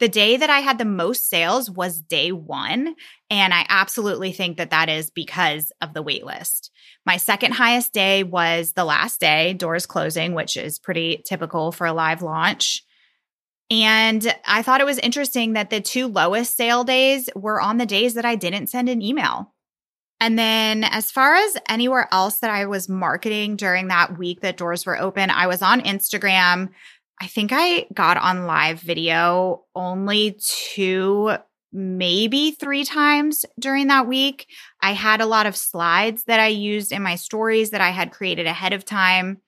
The 0.00 0.08
day 0.08 0.38
that 0.38 0.50
I 0.50 0.60
had 0.60 0.78
the 0.78 0.84
most 0.86 1.28
sales 1.28 1.70
was 1.70 2.00
day 2.00 2.32
one. 2.32 2.94
And 3.28 3.54
I 3.54 3.66
absolutely 3.68 4.32
think 4.32 4.56
that 4.56 4.70
that 4.70 4.88
is 4.88 5.10
because 5.10 5.72
of 5.80 5.92
the 5.92 6.02
wait 6.02 6.24
list. 6.24 6.70
My 7.06 7.18
second 7.18 7.52
highest 7.52 7.92
day 7.92 8.24
was 8.24 8.72
the 8.72 8.84
last 8.84 9.20
day, 9.20 9.52
doors 9.52 9.86
closing, 9.86 10.34
which 10.34 10.56
is 10.56 10.78
pretty 10.78 11.22
typical 11.26 11.70
for 11.70 11.86
a 11.86 11.92
live 11.92 12.22
launch. 12.22 12.82
And 13.70 14.34
I 14.44 14.62
thought 14.62 14.80
it 14.80 14.86
was 14.86 14.98
interesting 14.98 15.52
that 15.52 15.70
the 15.70 15.80
two 15.80 16.08
lowest 16.08 16.56
sale 16.56 16.82
days 16.82 17.28
were 17.36 17.60
on 17.60 17.76
the 17.76 17.86
days 17.86 18.14
that 18.14 18.24
I 18.24 18.34
didn't 18.34 18.66
send 18.66 18.88
an 18.88 19.02
email. 19.02 19.54
And 20.22 20.38
then, 20.38 20.84
as 20.84 21.10
far 21.10 21.34
as 21.34 21.56
anywhere 21.68 22.06
else 22.12 22.40
that 22.40 22.50
I 22.50 22.66
was 22.66 22.90
marketing 22.90 23.56
during 23.56 23.88
that 23.88 24.18
week 24.18 24.40
that 24.40 24.58
doors 24.58 24.84
were 24.84 25.00
open, 25.00 25.30
I 25.30 25.46
was 25.46 25.62
on 25.62 25.80
Instagram. 25.80 26.70
I 27.20 27.26
think 27.26 27.50
I 27.52 27.86
got 27.92 28.16
on 28.16 28.46
live 28.46 28.80
video 28.80 29.64
only 29.74 30.38
two, 30.40 31.36
maybe 31.70 32.52
three 32.52 32.84
times 32.84 33.44
during 33.58 33.88
that 33.88 34.06
week. 34.06 34.46
I 34.80 34.92
had 34.92 35.20
a 35.20 35.26
lot 35.26 35.44
of 35.44 35.54
slides 35.54 36.24
that 36.24 36.40
I 36.40 36.46
used 36.46 36.92
in 36.92 37.02
my 37.02 37.16
stories 37.16 37.70
that 37.70 37.82
I 37.82 37.90
had 37.90 38.10
created 38.10 38.46
ahead 38.46 38.72
of 38.72 38.86
time. 38.86 39.42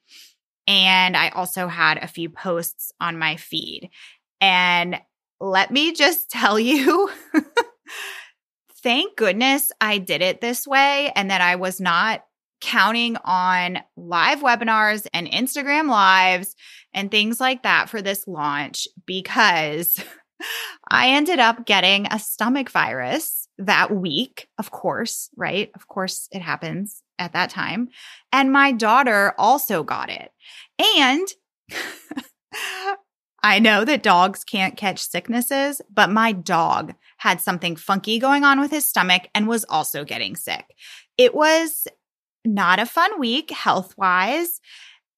And 0.66 1.16
I 1.16 1.30
also 1.30 1.66
had 1.66 1.96
a 1.96 2.06
few 2.06 2.28
posts 2.28 2.92
on 3.00 3.18
my 3.18 3.36
feed. 3.36 3.88
And 4.42 5.00
let 5.40 5.70
me 5.70 5.92
just 5.92 6.30
tell 6.30 6.60
you, 6.60 7.10
thank 8.82 9.16
goodness 9.16 9.72
I 9.80 9.96
did 9.96 10.20
it 10.20 10.42
this 10.42 10.66
way 10.66 11.10
and 11.16 11.30
that 11.30 11.40
I 11.40 11.56
was 11.56 11.80
not 11.80 12.22
counting 12.60 13.16
on 13.24 13.78
live 13.96 14.40
webinars 14.40 15.06
and 15.12 15.26
Instagram 15.26 15.88
lives 15.88 16.54
and 16.94 17.10
things 17.10 17.40
like 17.40 17.62
that 17.62 17.88
for 17.88 18.02
this 18.02 18.26
launch 18.26 18.88
because 19.06 20.02
I 20.88 21.10
ended 21.10 21.38
up 21.38 21.66
getting 21.66 22.06
a 22.06 22.18
stomach 22.18 22.70
virus 22.70 23.48
that 23.58 23.94
week, 23.94 24.48
of 24.58 24.70
course, 24.70 25.30
right? 25.36 25.70
Of 25.74 25.88
course, 25.88 26.28
it 26.32 26.42
happens 26.42 27.02
at 27.18 27.32
that 27.32 27.50
time. 27.50 27.88
And 28.32 28.52
my 28.52 28.72
daughter 28.72 29.34
also 29.38 29.82
got 29.82 30.10
it. 30.10 30.30
And 30.96 31.28
I 33.42 33.58
know 33.58 33.84
that 33.84 34.02
dogs 34.02 34.44
can't 34.44 34.76
catch 34.76 35.00
sicknesses, 35.00 35.80
but 35.92 36.10
my 36.10 36.32
dog 36.32 36.94
had 37.18 37.40
something 37.40 37.76
funky 37.76 38.18
going 38.18 38.44
on 38.44 38.60
with 38.60 38.70
his 38.70 38.86
stomach 38.86 39.22
and 39.34 39.48
was 39.48 39.64
also 39.68 40.04
getting 40.04 40.36
sick. 40.36 40.64
It 41.18 41.34
was 41.34 41.86
not 42.44 42.78
a 42.78 42.86
fun 42.86 43.18
week 43.18 43.50
health 43.50 43.94
wise. 43.96 44.60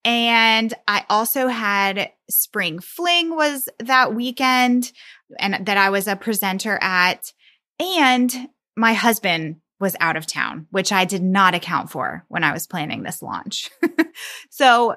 And 0.04 0.72
I 0.86 1.04
also 1.08 1.48
had 1.48 2.10
Spring 2.28 2.78
Fling 2.78 3.34
was 3.34 3.68
that 3.78 4.14
weekend 4.14 4.92
and 5.38 5.66
that 5.66 5.76
I 5.76 5.90
was 5.90 6.06
a 6.06 6.16
presenter 6.16 6.78
at. 6.80 7.32
And 7.80 8.48
my 8.76 8.92
husband 8.92 9.56
was 9.80 9.96
out 10.00 10.16
of 10.16 10.26
town, 10.26 10.66
which 10.70 10.92
I 10.92 11.04
did 11.04 11.22
not 11.22 11.54
account 11.54 11.90
for 11.90 12.24
when 12.28 12.44
I 12.44 12.52
was 12.52 12.66
planning 12.66 13.02
this 13.02 13.22
launch. 13.22 13.70
so 14.50 14.96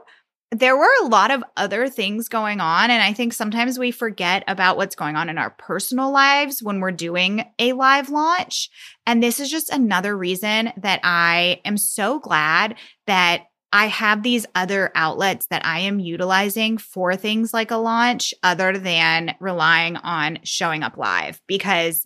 there 0.52 0.78
were 0.78 0.90
a 1.02 1.08
lot 1.08 1.32
of 1.32 1.44
other 1.58 1.90
things 1.90 2.30
going 2.30 2.62
on. 2.62 2.90
And 2.90 3.04
I 3.04 3.12
think 3.12 3.34
sometimes 3.34 3.78
we 3.78 3.92
forget 3.92 4.44
about 4.48 4.78
what's 4.78 4.96
going 4.96 5.16
on 5.16 5.30
in 5.30 5.38
our 5.38 5.50
personal 5.50 6.12
lives 6.12 6.64
when 6.64 6.80
we're 6.80 6.92
doing 6.92 7.44
a 7.60 7.74
live 7.74 8.10
launch. 8.10 8.70
And 9.06 9.22
this 9.22 9.40
is 9.40 9.52
just 9.52 9.70
another 9.70 10.18
reason 10.18 10.72
that 10.78 11.02
I 11.04 11.60
am 11.66 11.78
so 11.78 12.20
glad 12.20 12.76
that 13.08 13.48
I 13.72 13.88
have 13.88 14.24
these 14.24 14.46
other 14.56 14.92
outlets 14.96 15.48
that 15.48 15.66
I 15.66 15.80
am 15.80 16.00
utilizing 16.00 16.78
for 16.78 17.16
things 17.16 17.54
like 17.54 17.72
a 17.72 17.78
launch 17.78 18.34
other 18.42 18.78
than 18.78 19.36
relying 19.40 19.98
on 19.98 20.40
showing 20.44 20.84
up 20.84 20.98
live 20.98 21.42
because 21.48 22.06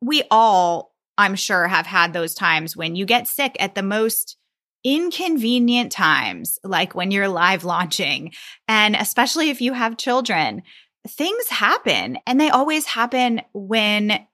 we 0.00 0.22
all, 0.30 0.94
I'm 1.18 1.34
sure, 1.34 1.66
have 1.66 1.86
had 1.86 2.12
those 2.12 2.34
times 2.34 2.76
when 2.76 2.94
you 2.94 3.04
get 3.04 3.26
sick 3.26 3.56
at 3.58 3.74
the 3.74 3.82
most 3.82 4.36
inconvenient 4.84 5.92
times, 5.92 6.58
like 6.64 6.94
when 6.94 7.10
you're 7.10 7.28
live 7.28 7.64
launching. 7.64 8.32
And 8.68 8.96
especially 8.96 9.50
if 9.50 9.60
you 9.60 9.72
have 9.72 9.96
children, 9.96 10.62
things 11.06 11.48
happen 11.48 12.18
and 12.26 12.40
they 12.40 12.50
always 12.50 12.86
happen 12.86 13.42
when 13.52 14.26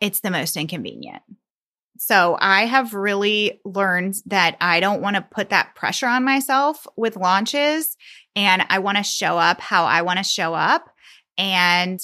it's 0.00 0.20
the 0.20 0.30
most 0.30 0.56
inconvenient. 0.56 1.22
So 1.98 2.36
I 2.40 2.66
have 2.66 2.94
really 2.94 3.60
learned 3.64 4.14
that 4.26 4.56
I 4.60 4.80
don't 4.80 5.02
want 5.02 5.16
to 5.16 5.22
put 5.22 5.50
that 5.50 5.74
pressure 5.74 6.06
on 6.06 6.24
myself 6.24 6.86
with 6.96 7.16
launches 7.16 7.96
and 8.34 8.64
I 8.68 8.80
want 8.80 8.98
to 8.98 9.02
show 9.02 9.38
up 9.38 9.60
how 9.60 9.84
I 9.84 10.02
want 10.02 10.18
to 10.18 10.24
show 10.24 10.54
up. 10.54 10.90
And 11.38 12.00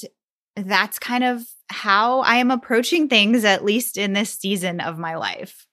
that's 0.55 0.99
kind 0.99 1.23
of 1.23 1.43
how 1.69 2.19
I 2.21 2.35
am 2.35 2.51
approaching 2.51 3.07
things, 3.07 3.45
at 3.45 3.65
least 3.65 3.97
in 3.97 4.13
this 4.13 4.31
season 4.31 4.79
of 4.79 4.97
my 4.97 5.15
life. 5.15 5.65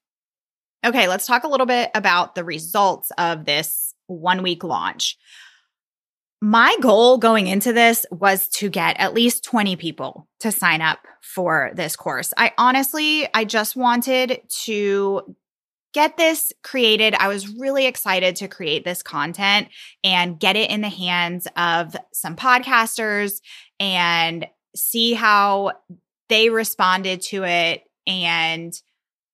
Okay, 0.84 1.08
let's 1.08 1.26
talk 1.26 1.44
a 1.44 1.48
little 1.48 1.66
bit 1.66 1.90
about 1.94 2.34
the 2.34 2.44
results 2.44 3.10
of 3.18 3.44
this 3.44 3.94
one 4.06 4.42
week 4.42 4.64
launch. 4.64 5.18
My 6.40 6.74
goal 6.80 7.18
going 7.18 7.48
into 7.48 7.72
this 7.72 8.06
was 8.10 8.48
to 8.48 8.70
get 8.70 8.98
at 8.98 9.12
least 9.12 9.44
20 9.44 9.76
people 9.76 10.26
to 10.40 10.50
sign 10.50 10.80
up 10.80 11.00
for 11.20 11.70
this 11.74 11.96
course. 11.96 12.32
I 12.36 12.52
honestly, 12.56 13.28
I 13.34 13.44
just 13.44 13.76
wanted 13.76 14.40
to 14.64 15.36
get 15.92 16.16
this 16.16 16.52
created. 16.62 17.14
I 17.14 17.28
was 17.28 17.56
really 17.56 17.86
excited 17.86 18.36
to 18.36 18.48
create 18.48 18.84
this 18.84 19.02
content 19.02 19.68
and 20.02 20.40
get 20.40 20.56
it 20.56 20.70
in 20.70 20.80
the 20.80 20.88
hands 20.88 21.46
of 21.56 21.94
some 22.12 22.36
podcasters 22.36 23.40
and 23.78 24.46
see 24.74 25.12
how 25.12 25.72
they 26.28 26.48
responded 26.48 27.20
to 27.22 27.44
it 27.44 27.82
and 28.06 28.72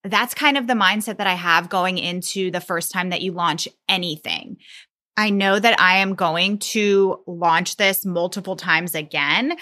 that's 0.03 0.33
kind 0.33 0.57
of 0.57 0.67
the 0.67 0.73
mindset 0.73 1.17
that 1.17 1.27
I 1.27 1.33
have 1.33 1.69
going 1.69 1.97
into 1.97 2.51
the 2.51 2.61
first 2.61 2.91
time 2.91 3.09
that 3.09 3.21
you 3.21 3.31
launch 3.31 3.67
anything. 3.89 4.57
I 5.17 5.31
know 5.31 5.57
that 5.59 5.79
I 5.79 5.97
am 5.97 6.13
going 6.13 6.59
to 6.59 7.21
launch 7.25 7.75
this 7.75 8.05
multiple 8.05 8.55
times 8.55 8.93
again. 8.93 9.57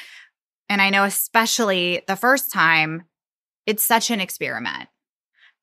And 0.67 0.81
I 0.81 0.89
know, 0.89 1.05
especially 1.05 2.03
the 2.07 2.17
first 2.17 2.51
time, 2.51 3.03
it's 3.65 3.83
such 3.83 4.11
an 4.11 4.19
experiment. 4.19 4.89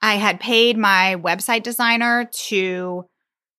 I 0.00 0.14
had 0.14 0.40
paid 0.40 0.78
my 0.78 1.16
website 1.18 1.62
designer 1.62 2.28
to 2.46 3.04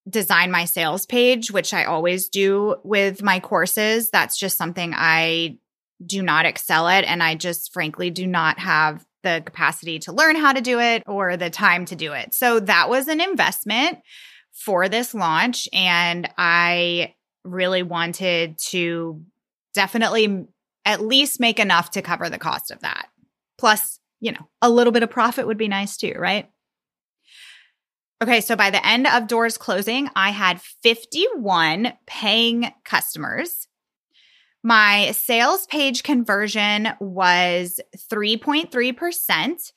design 0.10 0.52
my 0.52 0.65
sales 0.65 1.06
page, 1.06 1.52
which 1.52 1.74
I 1.74 1.86
always 1.86 2.28
do 2.30 2.76
with 2.84 3.22
my 3.22 3.39
courses. 3.39 4.10
That's 4.10 4.38
just 4.38 4.58
something 4.58 4.93
I 4.96 5.60
do 6.06 6.22
not 6.22 6.46
excel 6.46 6.88
at. 6.88 7.06
And 7.06 7.24
I 7.24 7.36
just 7.36 7.72
frankly 7.72 8.10
do 8.10 8.28
not 8.28 8.60
have 8.60 9.06
the 9.22 9.41
capacity 9.46 10.00
to 10.00 10.12
learn 10.12 10.36
how 10.36 10.52
to 10.52 10.60
do 10.60 10.80
it 10.80 11.04
or 11.06 11.38
the 11.38 11.50
time 11.50 11.86
to 11.86 11.96
do 11.96 12.12
it. 12.12 12.34
So 12.34 12.60
that 12.60 12.89
was 12.89 13.08
an 13.08 13.22
investment 13.22 14.00
for 14.54 14.88
this 14.88 15.13
launch. 15.13 15.68
And 15.74 16.30
I 16.38 17.16
really 17.44 17.84
wanted 17.84 18.58
to 18.70 19.22
definitely 19.74 20.46
at 20.86 21.02
least 21.02 21.39
make 21.39 21.60
enough 21.60 21.92
to 21.92 22.02
cover 22.02 22.30
the 22.30 22.38
cost 22.38 22.72
of 22.72 22.80
that. 22.82 23.08
Plus, 23.58 24.00
you 24.20 24.32
know, 24.32 24.48
a 24.62 24.70
little 24.70 24.94
bit 24.94 25.04
of 25.04 25.10
profit 25.10 25.48
would 25.48 25.58
be 25.58 25.68
nice 25.68 25.98
too, 25.98 26.13
right? 26.18 26.50
Okay, 28.22 28.39
so 28.39 28.56
by 28.56 28.70
the 28.70 28.86
end 28.86 29.08
of 29.08 29.28
doors 29.28 29.58
closing, 29.58 30.10
I 30.16 30.30
had 30.30 30.62
51 30.62 31.94
paying 32.06 32.72
customers 32.86 33.68
my 34.63 35.12
sales 35.12 35.68
page 35.68 36.04
conversion 36.04 36.89
was 37.02 37.82
3.3%. 38.10 39.72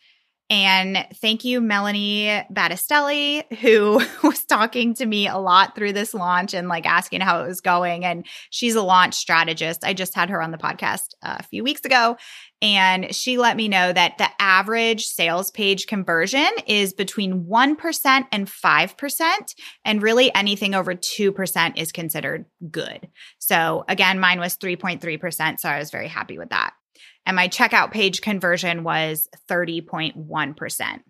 And 0.49 1.05
thank 1.17 1.45
you, 1.45 1.61
Melanie 1.61 2.45
Battistelli, 2.53 3.53
who 3.59 4.01
was 4.23 4.45
talking 4.45 4.95
to 4.95 5.07
me 5.07 5.27
a 5.27 5.39
lot 5.39 5.75
through 5.75 5.93
this 5.93 6.15
launch 6.15 6.55
and 6.55 6.69
like 6.69 6.87
asking 6.87 7.21
how 7.21 7.43
it 7.43 7.49
was 7.49 7.61
going. 7.61 8.05
And 8.05 8.25
she's 8.51 8.77
a 8.77 8.83
launch 8.83 9.15
strategist. 9.15 9.85
I 9.85 9.93
just 9.93 10.15
had 10.15 10.31
her 10.31 10.41
on 10.41 10.53
the 10.53 10.59
podcast 10.59 11.15
uh, 11.23 11.37
a 11.41 11.43
few 11.43 11.65
weeks 11.65 11.85
ago. 11.85 12.17
And 12.63 13.13
she 13.15 13.39
let 13.39 13.57
me 13.57 13.69
know 13.69 13.93
that 13.93 14.19
the 14.19 14.29
average 14.39 15.05
sales 15.05 15.51
page 15.51 15.89
conversion 15.89 16.49
is 16.67 16.95
between 16.95 17.45
1% 17.45 18.27
and 18.31 18.47
5%. 18.47 19.55
And 19.85 20.03
really 20.03 20.33
anything 20.35 20.75
over 20.75 20.95
2% 20.95 21.77
is 21.77 21.91
considered 21.91 22.47
good. 22.71 23.09
So 23.39 23.85
again, 23.89 24.21
mine 24.21 24.39
was 24.39 24.57
3.3%. 24.57 25.59
So 25.59 25.69
I 25.69 25.79
was 25.79 25.91
very 25.91 26.09
happy 26.09 26.39
with 26.39 26.51
that. 26.51 26.73
And 27.25 27.37
my 27.37 27.49
checkout 27.49 27.91
page 27.91 28.21
conversion 28.21 28.85
was 28.85 29.29
30.1%. 29.51 31.01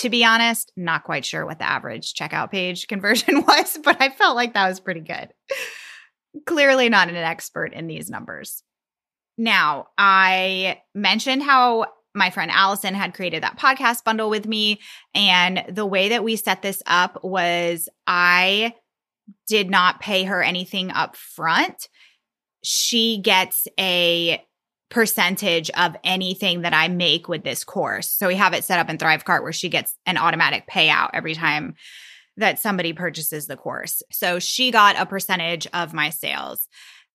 To 0.00 0.10
be 0.10 0.24
honest, 0.24 0.72
not 0.76 1.04
quite 1.04 1.24
sure 1.24 1.46
what 1.46 1.58
the 1.58 1.68
average 1.68 2.14
checkout 2.14 2.50
page 2.50 2.86
conversion 2.88 3.42
was, 3.46 3.78
but 3.82 4.00
I 4.00 4.10
felt 4.10 4.36
like 4.36 4.54
that 4.54 4.68
was 4.68 4.80
pretty 4.80 5.00
good. 5.00 5.28
Clearly 6.46 6.88
not 6.88 7.08
an 7.08 7.16
expert 7.16 7.72
in 7.72 7.86
these 7.86 8.10
numbers. 8.10 8.62
Now, 9.38 9.88
I 9.98 10.80
mentioned 10.94 11.42
how 11.42 11.86
my 12.16 12.30
friend 12.30 12.50
Allison 12.50 12.94
had 12.94 13.14
created 13.14 13.42
that 13.42 13.58
podcast 13.58 14.02
bundle 14.02 14.30
with 14.30 14.46
me. 14.46 14.80
And 15.14 15.64
the 15.68 15.86
way 15.86 16.08
that 16.08 16.24
we 16.24 16.36
set 16.36 16.62
this 16.62 16.82
up 16.86 17.22
was 17.22 17.88
I 18.06 18.72
did 19.46 19.70
not 19.70 20.00
pay 20.00 20.24
her 20.24 20.42
anything 20.42 20.90
up 20.90 21.14
front. 21.14 21.88
She 22.64 23.20
gets 23.20 23.68
a 23.78 24.42
percentage 24.96 25.68
of 25.72 25.94
anything 26.04 26.62
that 26.62 26.72
I 26.72 26.88
make 26.88 27.28
with 27.28 27.44
this 27.44 27.64
course. 27.64 28.08
So 28.08 28.28
we 28.28 28.34
have 28.36 28.54
it 28.54 28.64
set 28.64 28.78
up 28.78 28.88
in 28.88 28.96
Thrivecart 28.96 29.42
where 29.42 29.52
she 29.52 29.68
gets 29.68 29.94
an 30.06 30.16
automatic 30.16 30.66
payout 30.66 31.10
every 31.12 31.34
time 31.34 31.74
that 32.38 32.58
somebody 32.58 32.94
purchases 32.94 33.46
the 33.46 33.58
course. 33.58 34.02
So 34.10 34.38
she 34.38 34.70
got 34.70 34.98
a 34.98 35.04
percentage 35.04 35.66
of 35.74 35.92
my 35.92 36.08
sales. 36.08 36.66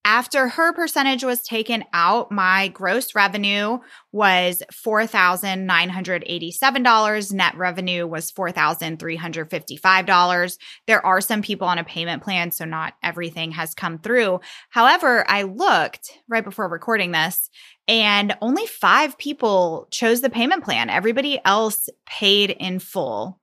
After 0.03 0.47
her 0.47 0.73
percentage 0.73 1.23
was 1.23 1.43
taken 1.43 1.83
out, 1.93 2.31
my 2.31 2.69
gross 2.69 3.13
revenue 3.13 3.77
was 4.11 4.63
$4,987. 4.73 7.33
Net 7.33 7.55
revenue 7.55 8.07
was 8.07 8.31
$4,355. 8.31 10.57
There 10.87 11.05
are 11.05 11.21
some 11.21 11.43
people 11.43 11.67
on 11.67 11.77
a 11.77 11.83
payment 11.83 12.23
plan, 12.23 12.49
so 12.49 12.65
not 12.65 12.95
everything 13.03 13.51
has 13.51 13.75
come 13.75 13.99
through. 13.99 14.39
However, 14.71 15.23
I 15.29 15.43
looked 15.43 16.09
right 16.27 16.43
before 16.43 16.67
recording 16.67 17.11
this, 17.11 17.51
and 17.87 18.35
only 18.41 18.65
five 18.65 19.19
people 19.19 19.87
chose 19.91 20.21
the 20.21 20.31
payment 20.31 20.63
plan. 20.63 20.89
Everybody 20.89 21.39
else 21.45 21.89
paid 22.07 22.49
in 22.49 22.79
full. 22.79 23.39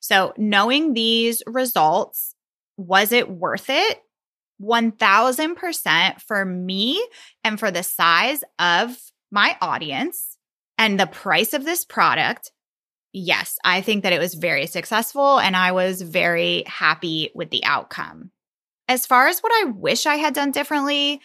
So, 0.00 0.32
knowing 0.38 0.94
these 0.94 1.42
results, 1.46 2.34
was 2.78 3.12
it 3.12 3.28
worth 3.28 3.68
it? 3.68 4.00
1000% 4.60 6.20
for 6.20 6.44
me 6.44 7.04
and 7.44 7.58
for 7.58 7.70
the 7.70 7.82
size 7.82 8.42
of 8.58 8.96
my 9.30 9.56
audience 9.60 10.36
and 10.76 10.98
the 10.98 11.06
price 11.06 11.54
of 11.54 11.64
this 11.64 11.84
product. 11.84 12.50
Yes, 13.12 13.56
I 13.64 13.80
think 13.80 14.02
that 14.02 14.12
it 14.12 14.20
was 14.20 14.34
very 14.34 14.66
successful 14.66 15.38
and 15.38 15.56
I 15.56 15.72
was 15.72 16.02
very 16.02 16.64
happy 16.66 17.30
with 17.34 17.50
the 17.50 17.64
outcome. 17.64 18.30
As 18.86 19.06
far 19.06 19.28
as 19.28 19.40
what 19.40 19.52
I 19.52 19.70
wish 19.70 20.06
I 20.06 20.16
had 20.16 20.34
done 20.34 20.50
differently, 20.50 21.20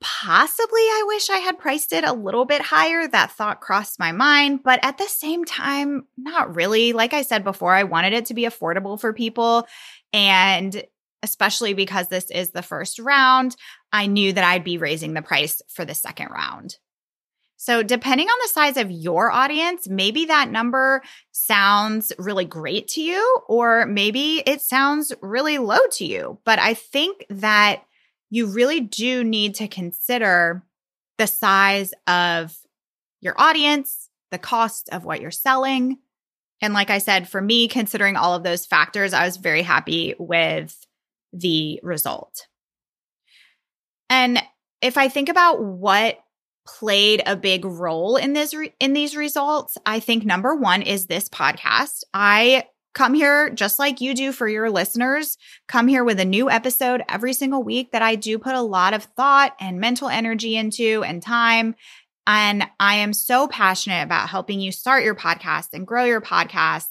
possibly 0.00 0.80
I 0.80 1.04
wish 1.06 1.30
I 1.30 1.38
had 1.38 1.58
priced 1.58 1.92
it 1.92 2.04
a 2.04 2.12
little 2.12 2.44
bit 2.44 2.62
higher. 2.62 3.06
That 3.06 3.32
thought 3.32 3.60
crossed 3.60 3.98
my 3.98 4.12
mind, 4.12 4.62
but 4.62 4.80
at 4.82 4.98
the 4.98 5.08
same 5.08 5.44
time, 5.44 6.06
not 6.16 6.54
really. 6.54 6.92
Like 6.92 7.12
I 7.12 7.22
said 7.22 7.44
before, 7.44 7.74
I 7.74 7.84
wanted 7.84 8.12
it 8.14 8.26
to 8.26 8.34
be 8.34 8.44
affordable 8.44 9.00
for 9.00 9.12
people. 9.12 9.66
And 10.12 10.82
especially 11.22 11.74
because 11.74 12.08
this 12.08 12.30
is 12.30 12.50
the 12.50 12.62
first 12.62 12.98
round, 12.98 13.56
I 13.92 14.06
knew 14.06 14.32
that 14.32 14.44
I'd 14.44 14.64
be 14.64 14.78
raising 14.78 15.14
the 15.14 15.22
price 15.22 15.60
for 15.68 15.84
the 15.84 15.94
second 15.94 16.28
round. 16.30 16.76
So, 17.56 17.82
depending 17.82 18.26
on 18.26 18.38
the 18.42 18.48
size 18.48 18.78
of 18.78 18.90
your 18.90 19.30
audience, 19.30 19.86
maybe 19.86 20.24
that 20.24 20.50
number 20.50 21.02
sounds 21.30 22.10
really 22.18 22.46
great 22.46 22.88
to 22.88 23.02
you, 23.02 23.40
or 23.48 23.84
maybe 23.84 24.42
it 24.46 24.62
sounds 24.62 25.12
really 25.20 25.58
low 25.58 25.86
to 25.92 26.06
you. 26.06 26.38
But 26.46 26.58
I 26.58 26.72
think 26.72 27.26
that 27.28 27.82
you 28.30 28.46
really 28.46 28.80
do 28.80 29.22
need 29.24 29.56
to 29.56 29.68
consider 29.68 30.62
the 31.18 31.26
size 31.26 31.92
of 32.06 32.56
your 33.20 33.34
audience, 33.36 34.08
the 34.30 34.38
cost 34.38 34.88
of 34.90 35.04
what 35.04 35.20
you're 35.20 35.30
selling. 35.30 35.98
And 36.62 36.72
like 36.72 36.88
I 36.88 36.96
said, 36.96 37.28
for 37.28 37.42
me, 37.42 37.68
considering 37.68 38.16
all 38.16 38.34
of 38.34 38.42
those 38.42 38.64
factors, 38.64 39.12
I 39.12 39.26
was 39.26 39.36
very 39.36 39.62
happy 39.62 40.14
with 40.18 40.74
the 41.32 41.80
result. 41.82 42.46
And 44.08 44.42
if 44.82 44.96
I 44.96 45.08
think 45.08 45.28
about 45.28 45.62
what 45.62 46.18
played 46.66 47.22
a 47.26 47.36
big 47.36 47.64
role 47.64 48.16
in 48.16 48.32
this 48.32 48.54
re- 48.54 48.74
in 48.80 48.92
these 48.92 49.16
results, 49.16 49.76
I 49.86 50.00
think 50.00 50.24
number 50.24 50.54
1 50.54 50.82
is 50.82 51.06
this 51.06 51.28
podcast. 51.28 52.02
I 52.12 52.64
come 52.92 53.14
here 53.14 53.50
just 53.50 53.78
like 53.78 54.00
you 54.00 54.14
do 54.14 54.32
for 54.32 54.48
your 54.48 54.68
listeners, 54.68 55.38
come 55.68 55.86
here 55.86 56.02
with 56.02 56.18
a 56.18 56.24
new 56.24 56.50
episode 56.50 57.02
every 57.08 57.32
single 57.32 57.62
week 57.62 57.92
that 57.92 58.02
I 58.02 58.16
do 58.16 58.38
put 58.38 58.54
a 58.54 58.62
lot 58.62 58.94
of 58.94 59.04
thought 59.04 59.54
and 59.60 59.80
mental 59.80 60.08
energy 60.08 60.56
into 60.56 61.04
and 61.04 61.22
time 61.22 61.76
and 62.26 62.64
I 62.78 62.96
am 62.96 63.12
so 63.12 63.48
passionate 63.48 64.02
about 64.02 64.28
helping 64.28 64.60
you 64.60 64.70
start 64.70 65.02
your 65.02 65.16
podcast 65.16 65.68
and 65.72 65.84
grow 65.86 66.04
your 66.04 66.20
podcast. 66.20 66.86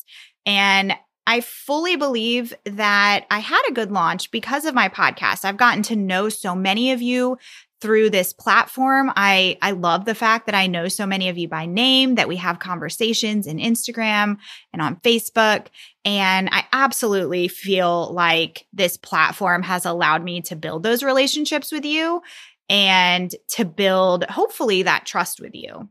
And 0.45 0.93
I 1.29 1.41
fully 1.41 1.95
believe 1.95 2.55
that 2.65 3.27
I 3.29 3.37
had 3.37 3.61
a 3.69 3.71
good 3.71 3.91
launch 3.91 4.31
because 4.31 4.65
of 4.65 4.73
my 4.73 4.89
podcast. 4.89 5.45
I've 5.45 5.57
gotten 5.57 5.83
to 5.83 5.95
know 5.95 6.27
so 6.27 6.55
many 6.55 6.91
of 6.91 7.03
you 7.03 7.37
through 7.81 8.09
this 8.09 8.33
platform. 8.33 9.13
I 9.15 9.59
I 9.61 9.71
love 9.71 10.05
the 10.05 10.15
fact 10.15 10.47
that 10.47 10.55
I 10.55 10.65
know 10.65 10.87
so 10.87 11.05
many 11.05 11.29
of 11.29 11.37
you 11.37 11.47
by 11.47 11.67
name, 11.67 12.15
that 12.15 12.27
we 12.27 12.37
have 12.37 12.57
conversations 12.57 13.45
in 13.45 13.57
Instagram 13.57 14.37
and 14.73 14.81
on 14.81 14.95
Facebook, 15.01 15.67
and 16.03 16.49
I 16.51 16.65
absolutely 16.73 17.47
feel 17.47 18.11
like 18.11 18.65
this 18.73 18.97
platform 18.97 19.61
has 19.61 19.85
allowed 19.85 20.23
me 20.23 20.41
to 20.41 20.55
build 20.55 20.81
those 20.81 21.03
relationships 21.03 21.71
with 21.71 21.85
you 21.85 22.23
and 22.69 23.35
to 23.49 23.65
build 23.65 24.23
hopefully 24.23 24.81
that 24.81 25.05
trust 25.05 25.39
with 25.39 25.53
you. 25.53 25.89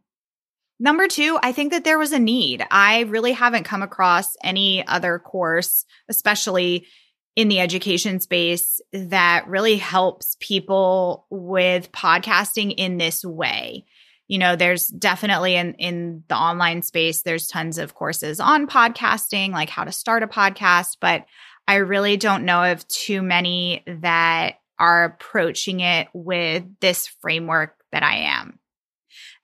Number 0.81 1.09
two, 1.09 1.39
I 1.43 1.53
think 1.53 1.73
that 1.73 1.85
there 1.85 1.99
was 1.99 2.13
a 2.13 2.19
need. 2.19 2.65
I 2.71 3.01
really 3.01 3.33
haven't 3.33 3.65
come 3.65 3.83
across 3.83 4.37
any 4.43 4.87
other 4.87 5.19
course, 5.19 5.85
especially 6.09 6.87
in 7.35 7.49
the 7.49 7.61
education 7.61 8.21
space, 8.21 8.81
that 8.93 9.47
really 9.47 9.77
helps 9.77 10.37
people 10.41 11.27
with 11.31 11.91
podcasting 11.93 12.75
in 12.77 12.99
this 12.99 13.25
way. 13.25 13.85
You 14.29 14.39
know, 14.39 14.57
there's 14.57 14.89
definitely 14.89 15.55
in, 15.55 15.75
in 15.75 16.25
the 16.29 16.37
online 16.37 16.83
space, 16.83 17.23
there's 17.23 17.49
tons 17.49 17.79
of 17.79 17.95
courses 17.95 18.41
on 18.41 18.67
podcasting, 18.67 19.51
like 19.53 19.71
how 19.71 19.85
to 19.85 19.93
start 19.93 20.23
a 20.23 20.27
podcast, 20.27 20.97
but 21.01 21.27
I 21.67 21.77
really 21.77 22.17
don't 22.17 22.45
know 22.45 22.73
of 22.73 22.87
too 22.89 23.23
many 23.23 23.85
that 23.87 24.57
are 24.79 25.05
approaching 25.05 25.81
it 25.81 26.09
with 26.13 26.65
this 26.81 27.07
framework 27.07 27.77
that 27.93 28.03
I 28.03 28.17
am. 28.17 28.59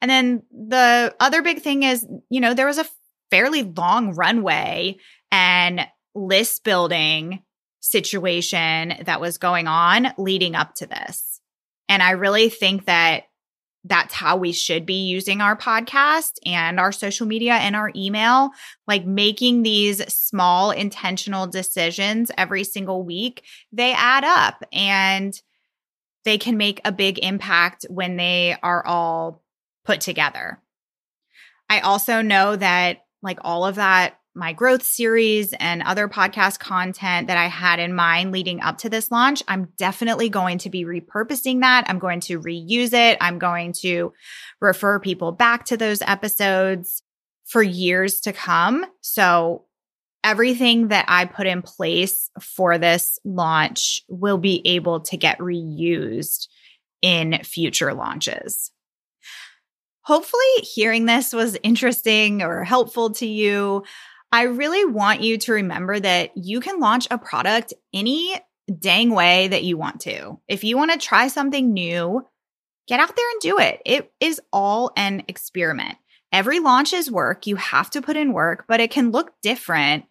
And 0.04 0.10
then 0.10 0.42
the 0.50 1.16
other 1.18 1.40
big 1.40 1.62
thing 1.62 1.82
is, 1.82 2.06
you 2.28 2.38
know, 2.38 2.52
there 2.52 2.66
was 2.66 2.76
a 2.76 2.84
fairly 3.30 3.62
long 3.62 4.14
runway 4.14 4.98
and 5.32 5.80
list 6.14 6.62
building 6.62 7.42
situation 7.80 8.92
that 9.06 9.18
was 9.22 9.38
going 9.38 9.66
on 9.66 10.08
leading 10.18 10.56
up 10.56 10.74
to 10.74 10.86
this. 10.86 11.40
And 11.88 12.02
I 12.02 12.10
really 12.10 12.50
think 12.50 12.84
that 12.84 13.22
that's 13.84 14.12
how 14.12 14.36
we 14.36 14.52
should 14.52 14.84
be 14.84 15.06
using 15.06 15.40
our 15.40 15.56
podcast 15.56 16.32
and 16.44 16.78
our 16.78 16.92
social 16.92 17.26
media 17.26 17.54
and 17.54 17.74
our 17.74 17.90
email, 17.96 18.50
like 18.86 19.06
making 19.06 19.62
these 19.62 20.04
small 20.12 20.70
intentional 20.70 21.46
decisions 21.46 22.30
every 22.36 22.64
single 22.64 23.02
week. 23.02 23.42
They 23.72 23.94
add 23.94 24.24
up 24.24 24.64
and 24.70 25.32
they 26.26 26.36
can 26.36 26.58
make 26.58 26.82
a 26.84 26.92
big 26.92 27.18
impact 27.20 27.86
when 27.88 28.18
they 28.18 28.54
are 28.62 28.86
all 28.86 29.43
put 29.84 30.00
together. 30.00 30.60
I 31.68 31.80
also 31.80 32.22
know 32.22 32.56
that, 32.56 33.04
like 33.22 33.38
all 33.42 33.64
of 33.64 33.76
that, 33.76 34.18
my 34.34 34.52
growth 34.52 34.82
series 34.82 35.52
and 35.54 35.82
other 35.82 36.08
podcast 36.08 36.58
content 36.58 37.28
that 37.28 37.38
I 37.38 37.46
had 37.46 37.78
in 37.78 37.94
mind 37.94 38.32
leading 38.32 38.60
up 38.60 38.78
to 38.78 38.88
this 38.88 39.10
launch, 39.10 39.42
I'm 39.46 39.68
definitely 39.78 40.28
going 40.28 40.58
to 40.58 40.70
be 40.70 40.84
repurposing 40.84 41.60
that. 41.60 41.84
I'm 41.88 42.00
going 42.00 42.20
to 42.20 42.40
reuse 42.40 42.92
it. 42.92 43.16
I'm 43.20 43.38
going 43.38 43.72
to 43.80 44.12
refer 44.60 44.98
people 44.98 45.30
back 45.32 45.66
to 45.66 45.76
those 45.76 46.02
episodes 46.02 47.02
for 47.44 47.62
years 47.62 48.20
to 48.22 48.32
come. 48.32 48.84
So, 49.00 49.64
everything 50.24 50.88
that 50.88 51.04
I 51.06 51.26
put 51.26 51.46
in 51.46 51.60
place 51.60 52.30
for 52.40 52.78
this 52.78 53.18
launch 53.24 54.02
will 54.08 54.38
be 54.38 54.62
able 54.64 55.00
to 55.00 55.18
get 55.18 55.38
reused 55.38 56.48
in 57.02 57.38
future 57.44 57.92
launches. 57.92 58.70
Hopefully, 60.04 60.42
hearing 60.62 61.06
this 61.06 61.32
was 61.32 61.56
interesting 61.62 62.42
or 62.42 62.62
helpful 62.62 63.10
to 63.10 63.26
you. 63.26 63.84
I 64.30 64.42
really 64.42 64.84
want 64.84 65.22
you 65.22 65.38
to 65.38 65.52
remember 65.52 65.98
that 65.98 66.36
you 66.36 66.60
can 66.60 66.80
launch 66.80 67.06
a 67.10 67.18
product 67.18 67.72
any 67.92 68.38
dang 68.78 69.10
way 69.10 69.48
that 69.48 69.64
you 69.64 69.76
want 69.76 70.00
to. 70.02 70.38
If 70.48 70.64
you 70.64 70.76
want 70.76 70.92
to 70.92 70.98
try 70.98 71.28
something 71.28 71.72
new, 71.72 72.26
get 72.86 73.00
out 73.00 73.14
there 73.14 73.30
and 73.30 73.40
do 73.40 73.58
it. 73.58 73.80
It 73.84 74.12
is 74.20 74.40
all 74.52 74.92
an 74.96 75.24
experiment. 75.28 75.96
Every 76.32 76.58
launch 76.60 76.92
is 76.92 77.10
work. 77.10 77.46
You 77.46 77.56
have 77.56 77.90
to 77.90 78.02
put 78.02 78.16
in 78.16 78.32
work, 78.32 78.64
but 78.66 78.80
it 78.80 78.90
can 78.90 79.10
look 79.10 79.32
different 79.42 80.04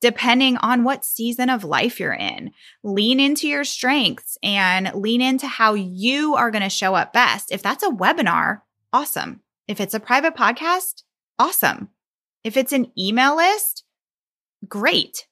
depending 0.00 0.56
on 0.58 0.84
what 0.84 1.04
season 1.04 1.50
of 1.50 1.64
life 1.64 2.00
you're 2.00 2.12
in. 2.12 2.52
Lean 2.82 3.18
into 3.18 3.48
your 3.48 3.64
strengths 3.64 4.38
and 4.42 4.90
lean 4.94 5.20
into 5.20 5.46
how 5.46 5.74
you 5.74 6.34
are 6.34 6.50
going 6.50 6.62
to 6.62 6.68
show 6.68 6.94
up 6.94 7.12
best. 7.12 7.50
If 7.50 7.62
that's 7.62 7.82
a 7.82 7.90
webinar, 7.90 8.60
awesome. 8.92 9.40
If 9.68 9.80
it's 9.80 9.94
a 9.94 10.00
private 10.00 10.34
podcast, 10.34 11.02
awesome. 11.38 11.88
If 12.44 12.56
it's 12.56 12.72
an 12.72 12.92
email 12.98 13.36
list, 13.36 13.84
great. 14.68 15.26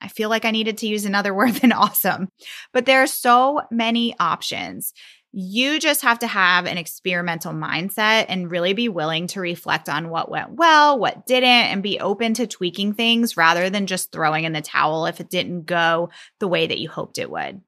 I 0.00 0.08
feel 0.08 0.30
like 0.30 0.44
I 0.44 0.50
needed 0.50 0.78
to 0.78 0.86
use 0.86 1.04
another 1.04 1.34
word 1.34 1.54
than 1.54 1.72
awesome, 1.72 2.28
but 2.72 2.86
there 2.86 3.02
are 3.02 3.06
so 3.06 3.62
many 3.70 4.14
options. 4.18 4.92
You 5.32 5.78
just 5.78 6.02
have 6.02 6.20
to 6.20 6.26
have 6.26 6.66
an 6.66 6.76
experimental 6.76 7.52
mindset 7.52 8.26
and 8.28 8.50
really 8.50 8.72
be 8.72 8.88
willing 8.88 9.28
to 9.28 9.40
reflect 9.40 9.88
on 9.88 10.10
what 10.10 10.30
went 10.30 10.54
well, 10.54 10.98
what 10.98 11.24
didn't, 11.24 11.44
and 11.44 11.84
be 11.84 12.00
open 12.00 12.34
to 12.34 12.48
tweaking 12.48 12.94
things 12.94 13.36
rather 13.36 13.70
than 13.70 13.86
just 13.86 14.10
throwing 14.10 14.44
in 14.44 14.52
the 14.52 14.60
towel 14.60 15.06
if 15.06 15.20
it 15.20 15.30
didn't 15.30 15.66
go 15.66 16.10
the 16.40 16.48
way 16.48 16.66
that 16.66 16.78
you 16.78 16.88
hoped 16.88 17.18
it 17.18 17.30
would. 17.30 17.60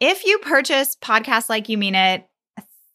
If 0.00 0.24
you 0.24 0.38
purchase 0.38 0.96
Podcast 0.96 1.48
Like 1.48 1.68
You 1.68 1.78
Mean 1.78 1.94
It, 1.94 2.26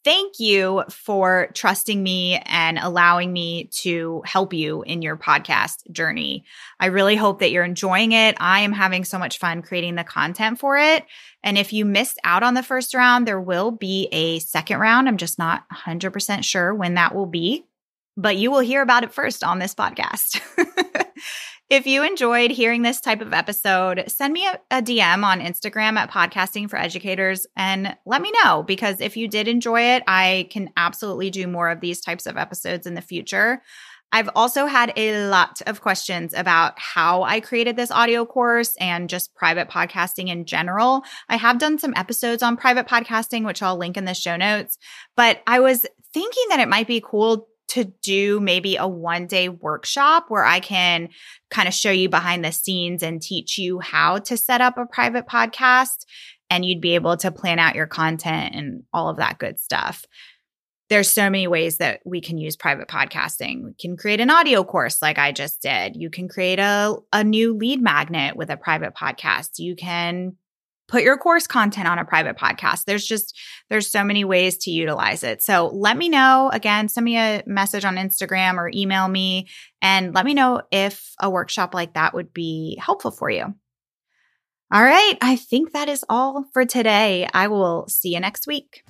thank 0.04 0.40
you 0.40 0.84
for 0.90 1.48
trusting 1.54 2.02
me 2.02 2.40
and 2.46 2.78
allowing 2.78 3.32
me 3.32 3.64
to 3.72 4.22
help 4.24 4.52
you 4.52 4.82
in 4.82 5.02
your 5.02 5.16
podcast 5.16 5.90
journey. 5.90 6.44
I 6.80 6.86
really 6.86 7.16
hope 7.16 7.40
that 7.40 7.50
you're 7.50 7.64
enjoying 7.64 8.12
it. 8.12 8.36
I 8.40 8.60
am 8.60 8.72
having 8.72 9.04
so 9.04 9.18
much 9.18 9.38
fun 9.38 9.62
creating 9.62 9.94
the 9.94 10.04
content 10.04 10.58
for 10.58 10.76
it. 10.76 11.04
And 11.42 11.56
if 11.56 11.72
you 11.72 11.84
missed 11.84 12.18
out 12.24 12.42
on 12.42 12.54
the 12.54 12.62
first 12.62 12.94
round, 12.94 13.26
there 13.26 13.40
will 13.40 13.70
be 13.70 14.08
a 14.12 14.38
second 14.40 14.78
round. 14.78 15.08
I'm 15.08 15.16
just 15.16 15.38
not 15.38 15.64
100% 15.70 16.44
sure 16.44 16.74
when 16.74 16.94
that 16.94 17.14
will 17.14 17.26
be, 17.26 17.64
but 18.16 18.36
you 18.36 18.50
will 18.50 18.60
hear 18.60 18.82
about 18.82 19.04
it 19.04 19.12
first 19.12 19.44
on 19.44 19.58
this 19.58 19.74
podcast. 19.74 20.40
If 21.72 21.86
you 21.86 22.02
enjoyed 22.02 22.50
hearing 22.50 22.82
this 22.82 23.00
type 23.00 23.22
of 23.22 23.32
episode, 23.32 24.04
send 24.06 24.34
me 24.34 24.46
a, 24.46 24.60
a, 24.70 24.82
DM 24.82 25.24
on 25.24 25.40
Instagram 25.40 25.96
at 25.96 26.10
Podcasting 26.10 26.68
for 26.68 26.76
Educators 26.76 27.46
and 27.56 27.96
let 28.04 28.20
me 28.20 28.30
know 28.44 28.62
because 28.62 29.00
if 29.00 29.16
you 29.16 29.26
did 29.26 29.48
enjoy 29.48 29.80
it, 29.80 30.02
I 30.06 30.48
can 30.50 30.68
absolutely 30.76 31.30
do 31.30 31.46
more 31.46 31.70
of 31.70 31.80
these 31.80 32.02
types 32.02 32.26
of 32.26 32.36
episodes 32.36 32.86
in 32.86 32.92
the 32.92 33.00
future. 33.00 33.62
I've 34.12 34.28
also 34.36 34.66
had 34.66 34.92
a 34.98 35.28
lot 35.28 35.62
of 35.66 35.80
questions 35.80 36.34
about 36.34 36.74
how 36.76 37.22
I 37.22 37.40
created 37.40 37.76
this 37.76 37.90
audio 37.90 38.26
course 38.26 38.76
and 38.78 39.08
just 39.08 39.34
private 39.34 39.70
podcasting 39.70 40.28
in 40.28 40.44
general. 40.44 41.04
I 41.30 41.38
have 41.38 41.58
done 41.58 41.78
some 41.78 41.94
episodes 41.96 42.42
on 42.42 42.58
private 42.58 42.86
podcasting, 42.86 43.46
which 43.46 43.62
I'll 43.62 43.78
link 43.78 43.96
in 43.96 44.04
the 44.04 44.12
show 44.12 44.36
notes, 44.36 44.76
but 45.16 45.40
I 45.46 45.60
was 45.60 45.86
thinking 46.12 46.44
that 46.50 46.60
it 46.60 46.68
might 46.68 46.86
be 46.86 47.02
cool 47.02 47.48
to 47.72 47.84
do 47.84 48.38
maybe 48.38 48.76
a 48.76 48.86
one 48.86 49.26
day 49.26 49.48
workshop 49.48 50.26
where 50.28 50.44
I 50.44 50.60
can 50.60 51.08
kind 51.50 51.66
of 51.66 51.72
show 51.72 51.90
you 51.90 52.10
behind 52.10 52.44
the 52.44 52.52
scenes 52.52 53.02
and 53.02 53.20
teach 53.20 53.56
you 53.56 53.80
how 53.80 54.18
to 54.18 54.36
set 54.36 54.60
up 54.60 54.76
a 54.76 54.84
private 54.84 55.26
podcast. 55.26 56.04
And 56.50 56.66
you'd 56.66 56.82
be 56.82 56.94
able 56.96 57.16
to 57.16 57.30
plan 57.32 57.58
out 57.58 57.74
your 57.74 57.86
content 57.86 58.54
and 58.54 58.82
all 58.92 59.08
of 59.08 59.16
that 59.16 59.38
good 59.38 59.58
stuff. 59.58 60.04
There's 60.90 61.08
so 61.08 61.30
many 61.30 61.46
ways 61.46 61.78
that 61.78 62.00
we 62.04 62.20
can 62.20 62.36
use 62.36 62.56
private 62.56 62.88
podcasting. 62.88 63.64
We 63.64 63.72
can 63.80 63.96
create 63.96 64.20
an 64.20 64.28
audio 64.28 64.62
course 64.62 65.00
like 65.00 65.16
I 65.16 65.32
just 65.32 65.62
did. 65.62 65.96
You 65.96 66.10
can 66.10 66.28
create 66.28 66.58
a, 66.58 66.94
a 67.10 67.24
new 67.24 67.54
lead 67.56 67.80
magnet 67.80 68.36
with 68.36 68.50
a 68.50 68.58
private 68.58 68.94
podcast. 68.94 69.58
You 69.58 69.74
can 69.74 70.36
put 70.92 71.02
your 71.02 71.16
course 71.16 71.46
content 71.46 71.88
on 71.88 71.98
a 71.98 72.04
private 72.04 72.36
podcast. 72.36 72.84
There's 72.84 73.06
just 73.06 73.40
there's 73.70 73.90
so 73.90 74.04
many 74.04 74.24
ways 74.24 74.58
to 74.58 74.70
utilize 74.70 75.24
it. 75.24 75.42
So 75.42 75.70
let 75.72 75.96
me 75.96 76.10
know 76.10 76.50
again, 76.52 76.88
send 76.88 77.04
me 77.06 77.16
a 77.16 77.42
message 77.46 77.86
on 77.86 77.96
Instagram 77.96 78.58
or 78.58 78.70
email 78.72 79.08
me 79.08 79.48
and 79.80 80.14
let 80.14 80.26
me 80.26 80.34
know 80.34 80.60
if 80.70 81.14
a 81.18 81.30
workshop 81.30 81.72
like 81.72 81.94
that 81.94 82.12
would 82.12 82.34
be 82.34 82.78
helpful 82.78 83.10
for 83.10 83.30
you. 83.30 83.54
All 84.70 84.82
right, 84.82 85.14
I 85.22 85.36
think 85.36 85.72
that 85.72 85.88
is 85.88 86.04
all 86.10 86.44
for 86.52 86.66
today. 86.66 87.26
I 87.32 87.48
will 87.48 87.86
see 87.88 88.12
you 88.12 88.20
next 88.20 88.46
week. 88.46 88.84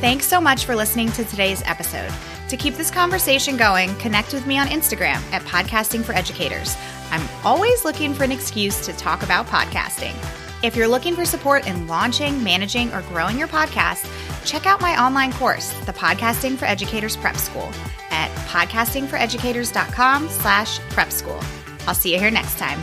Thanks 0.00 0.26
so 0.26 0.40
much 0.40 0.64
for 0.64 0.74
listening 0.74 1.10
to 1.12 1.24
today's 1.24 1.62
episode. 1.66 2.12
To 2.48 2.56
keep 2.56 2.74
this 2.74 2.90
conversation 2.90 3.56
going, 3.56 3.94
connect 3.96 4.32
with 4.32 4.46
me 4.46 4.58
on 4.58 4.68
Instagram 4.68 5.20
at 5.32 5.42
Podcasting 5.42 6.02
for 6.02 6.12
Educators. 6.12 6.76
I'm 7.10 7.28
always 7.44 7.84
looking 7.84 8.12
for 8.12 8.24
an 8.24 8.32
excuse 8.32 8.84
to 8.86 8.92
talk 8.94 9.22
about 9.22 9.46
podcasting. 9.46 10.14
If 10.62 10.74
you're 10.74 10.88
looking 10.88 11.14
for 11.14 11.24
support 11.24 11.68
in 11.68 11.86
launching, 11.86 12.42
managing, 12.42 12.92
or 12.92 13.02
growing 13.02 13.38
your 13.38 13.46
podcast, 13.46 14.10
check 14.44 14.66
out 14.66 14.80
my 14.80 15.00
online 15.00 15.32
course, 15.32 15.70
the 15.86 15.92
Podcasting 15.92 16.56
for 16.56 16.64
Educators 16.64 17.16
Prep 17.16 17.36
School, 17.36 17.70
at 18.10 18.28
podcastingforeducators.com 18.48 20.28
slash 20.28 20.80
prep 20.90 21.12
school. 21.12 21.40
I'll 21.86 21.94
see 21.94 22.12
you 22.12 22.18
here 22.18 22.32
next 22.32 22.58
time. 22.58 22.80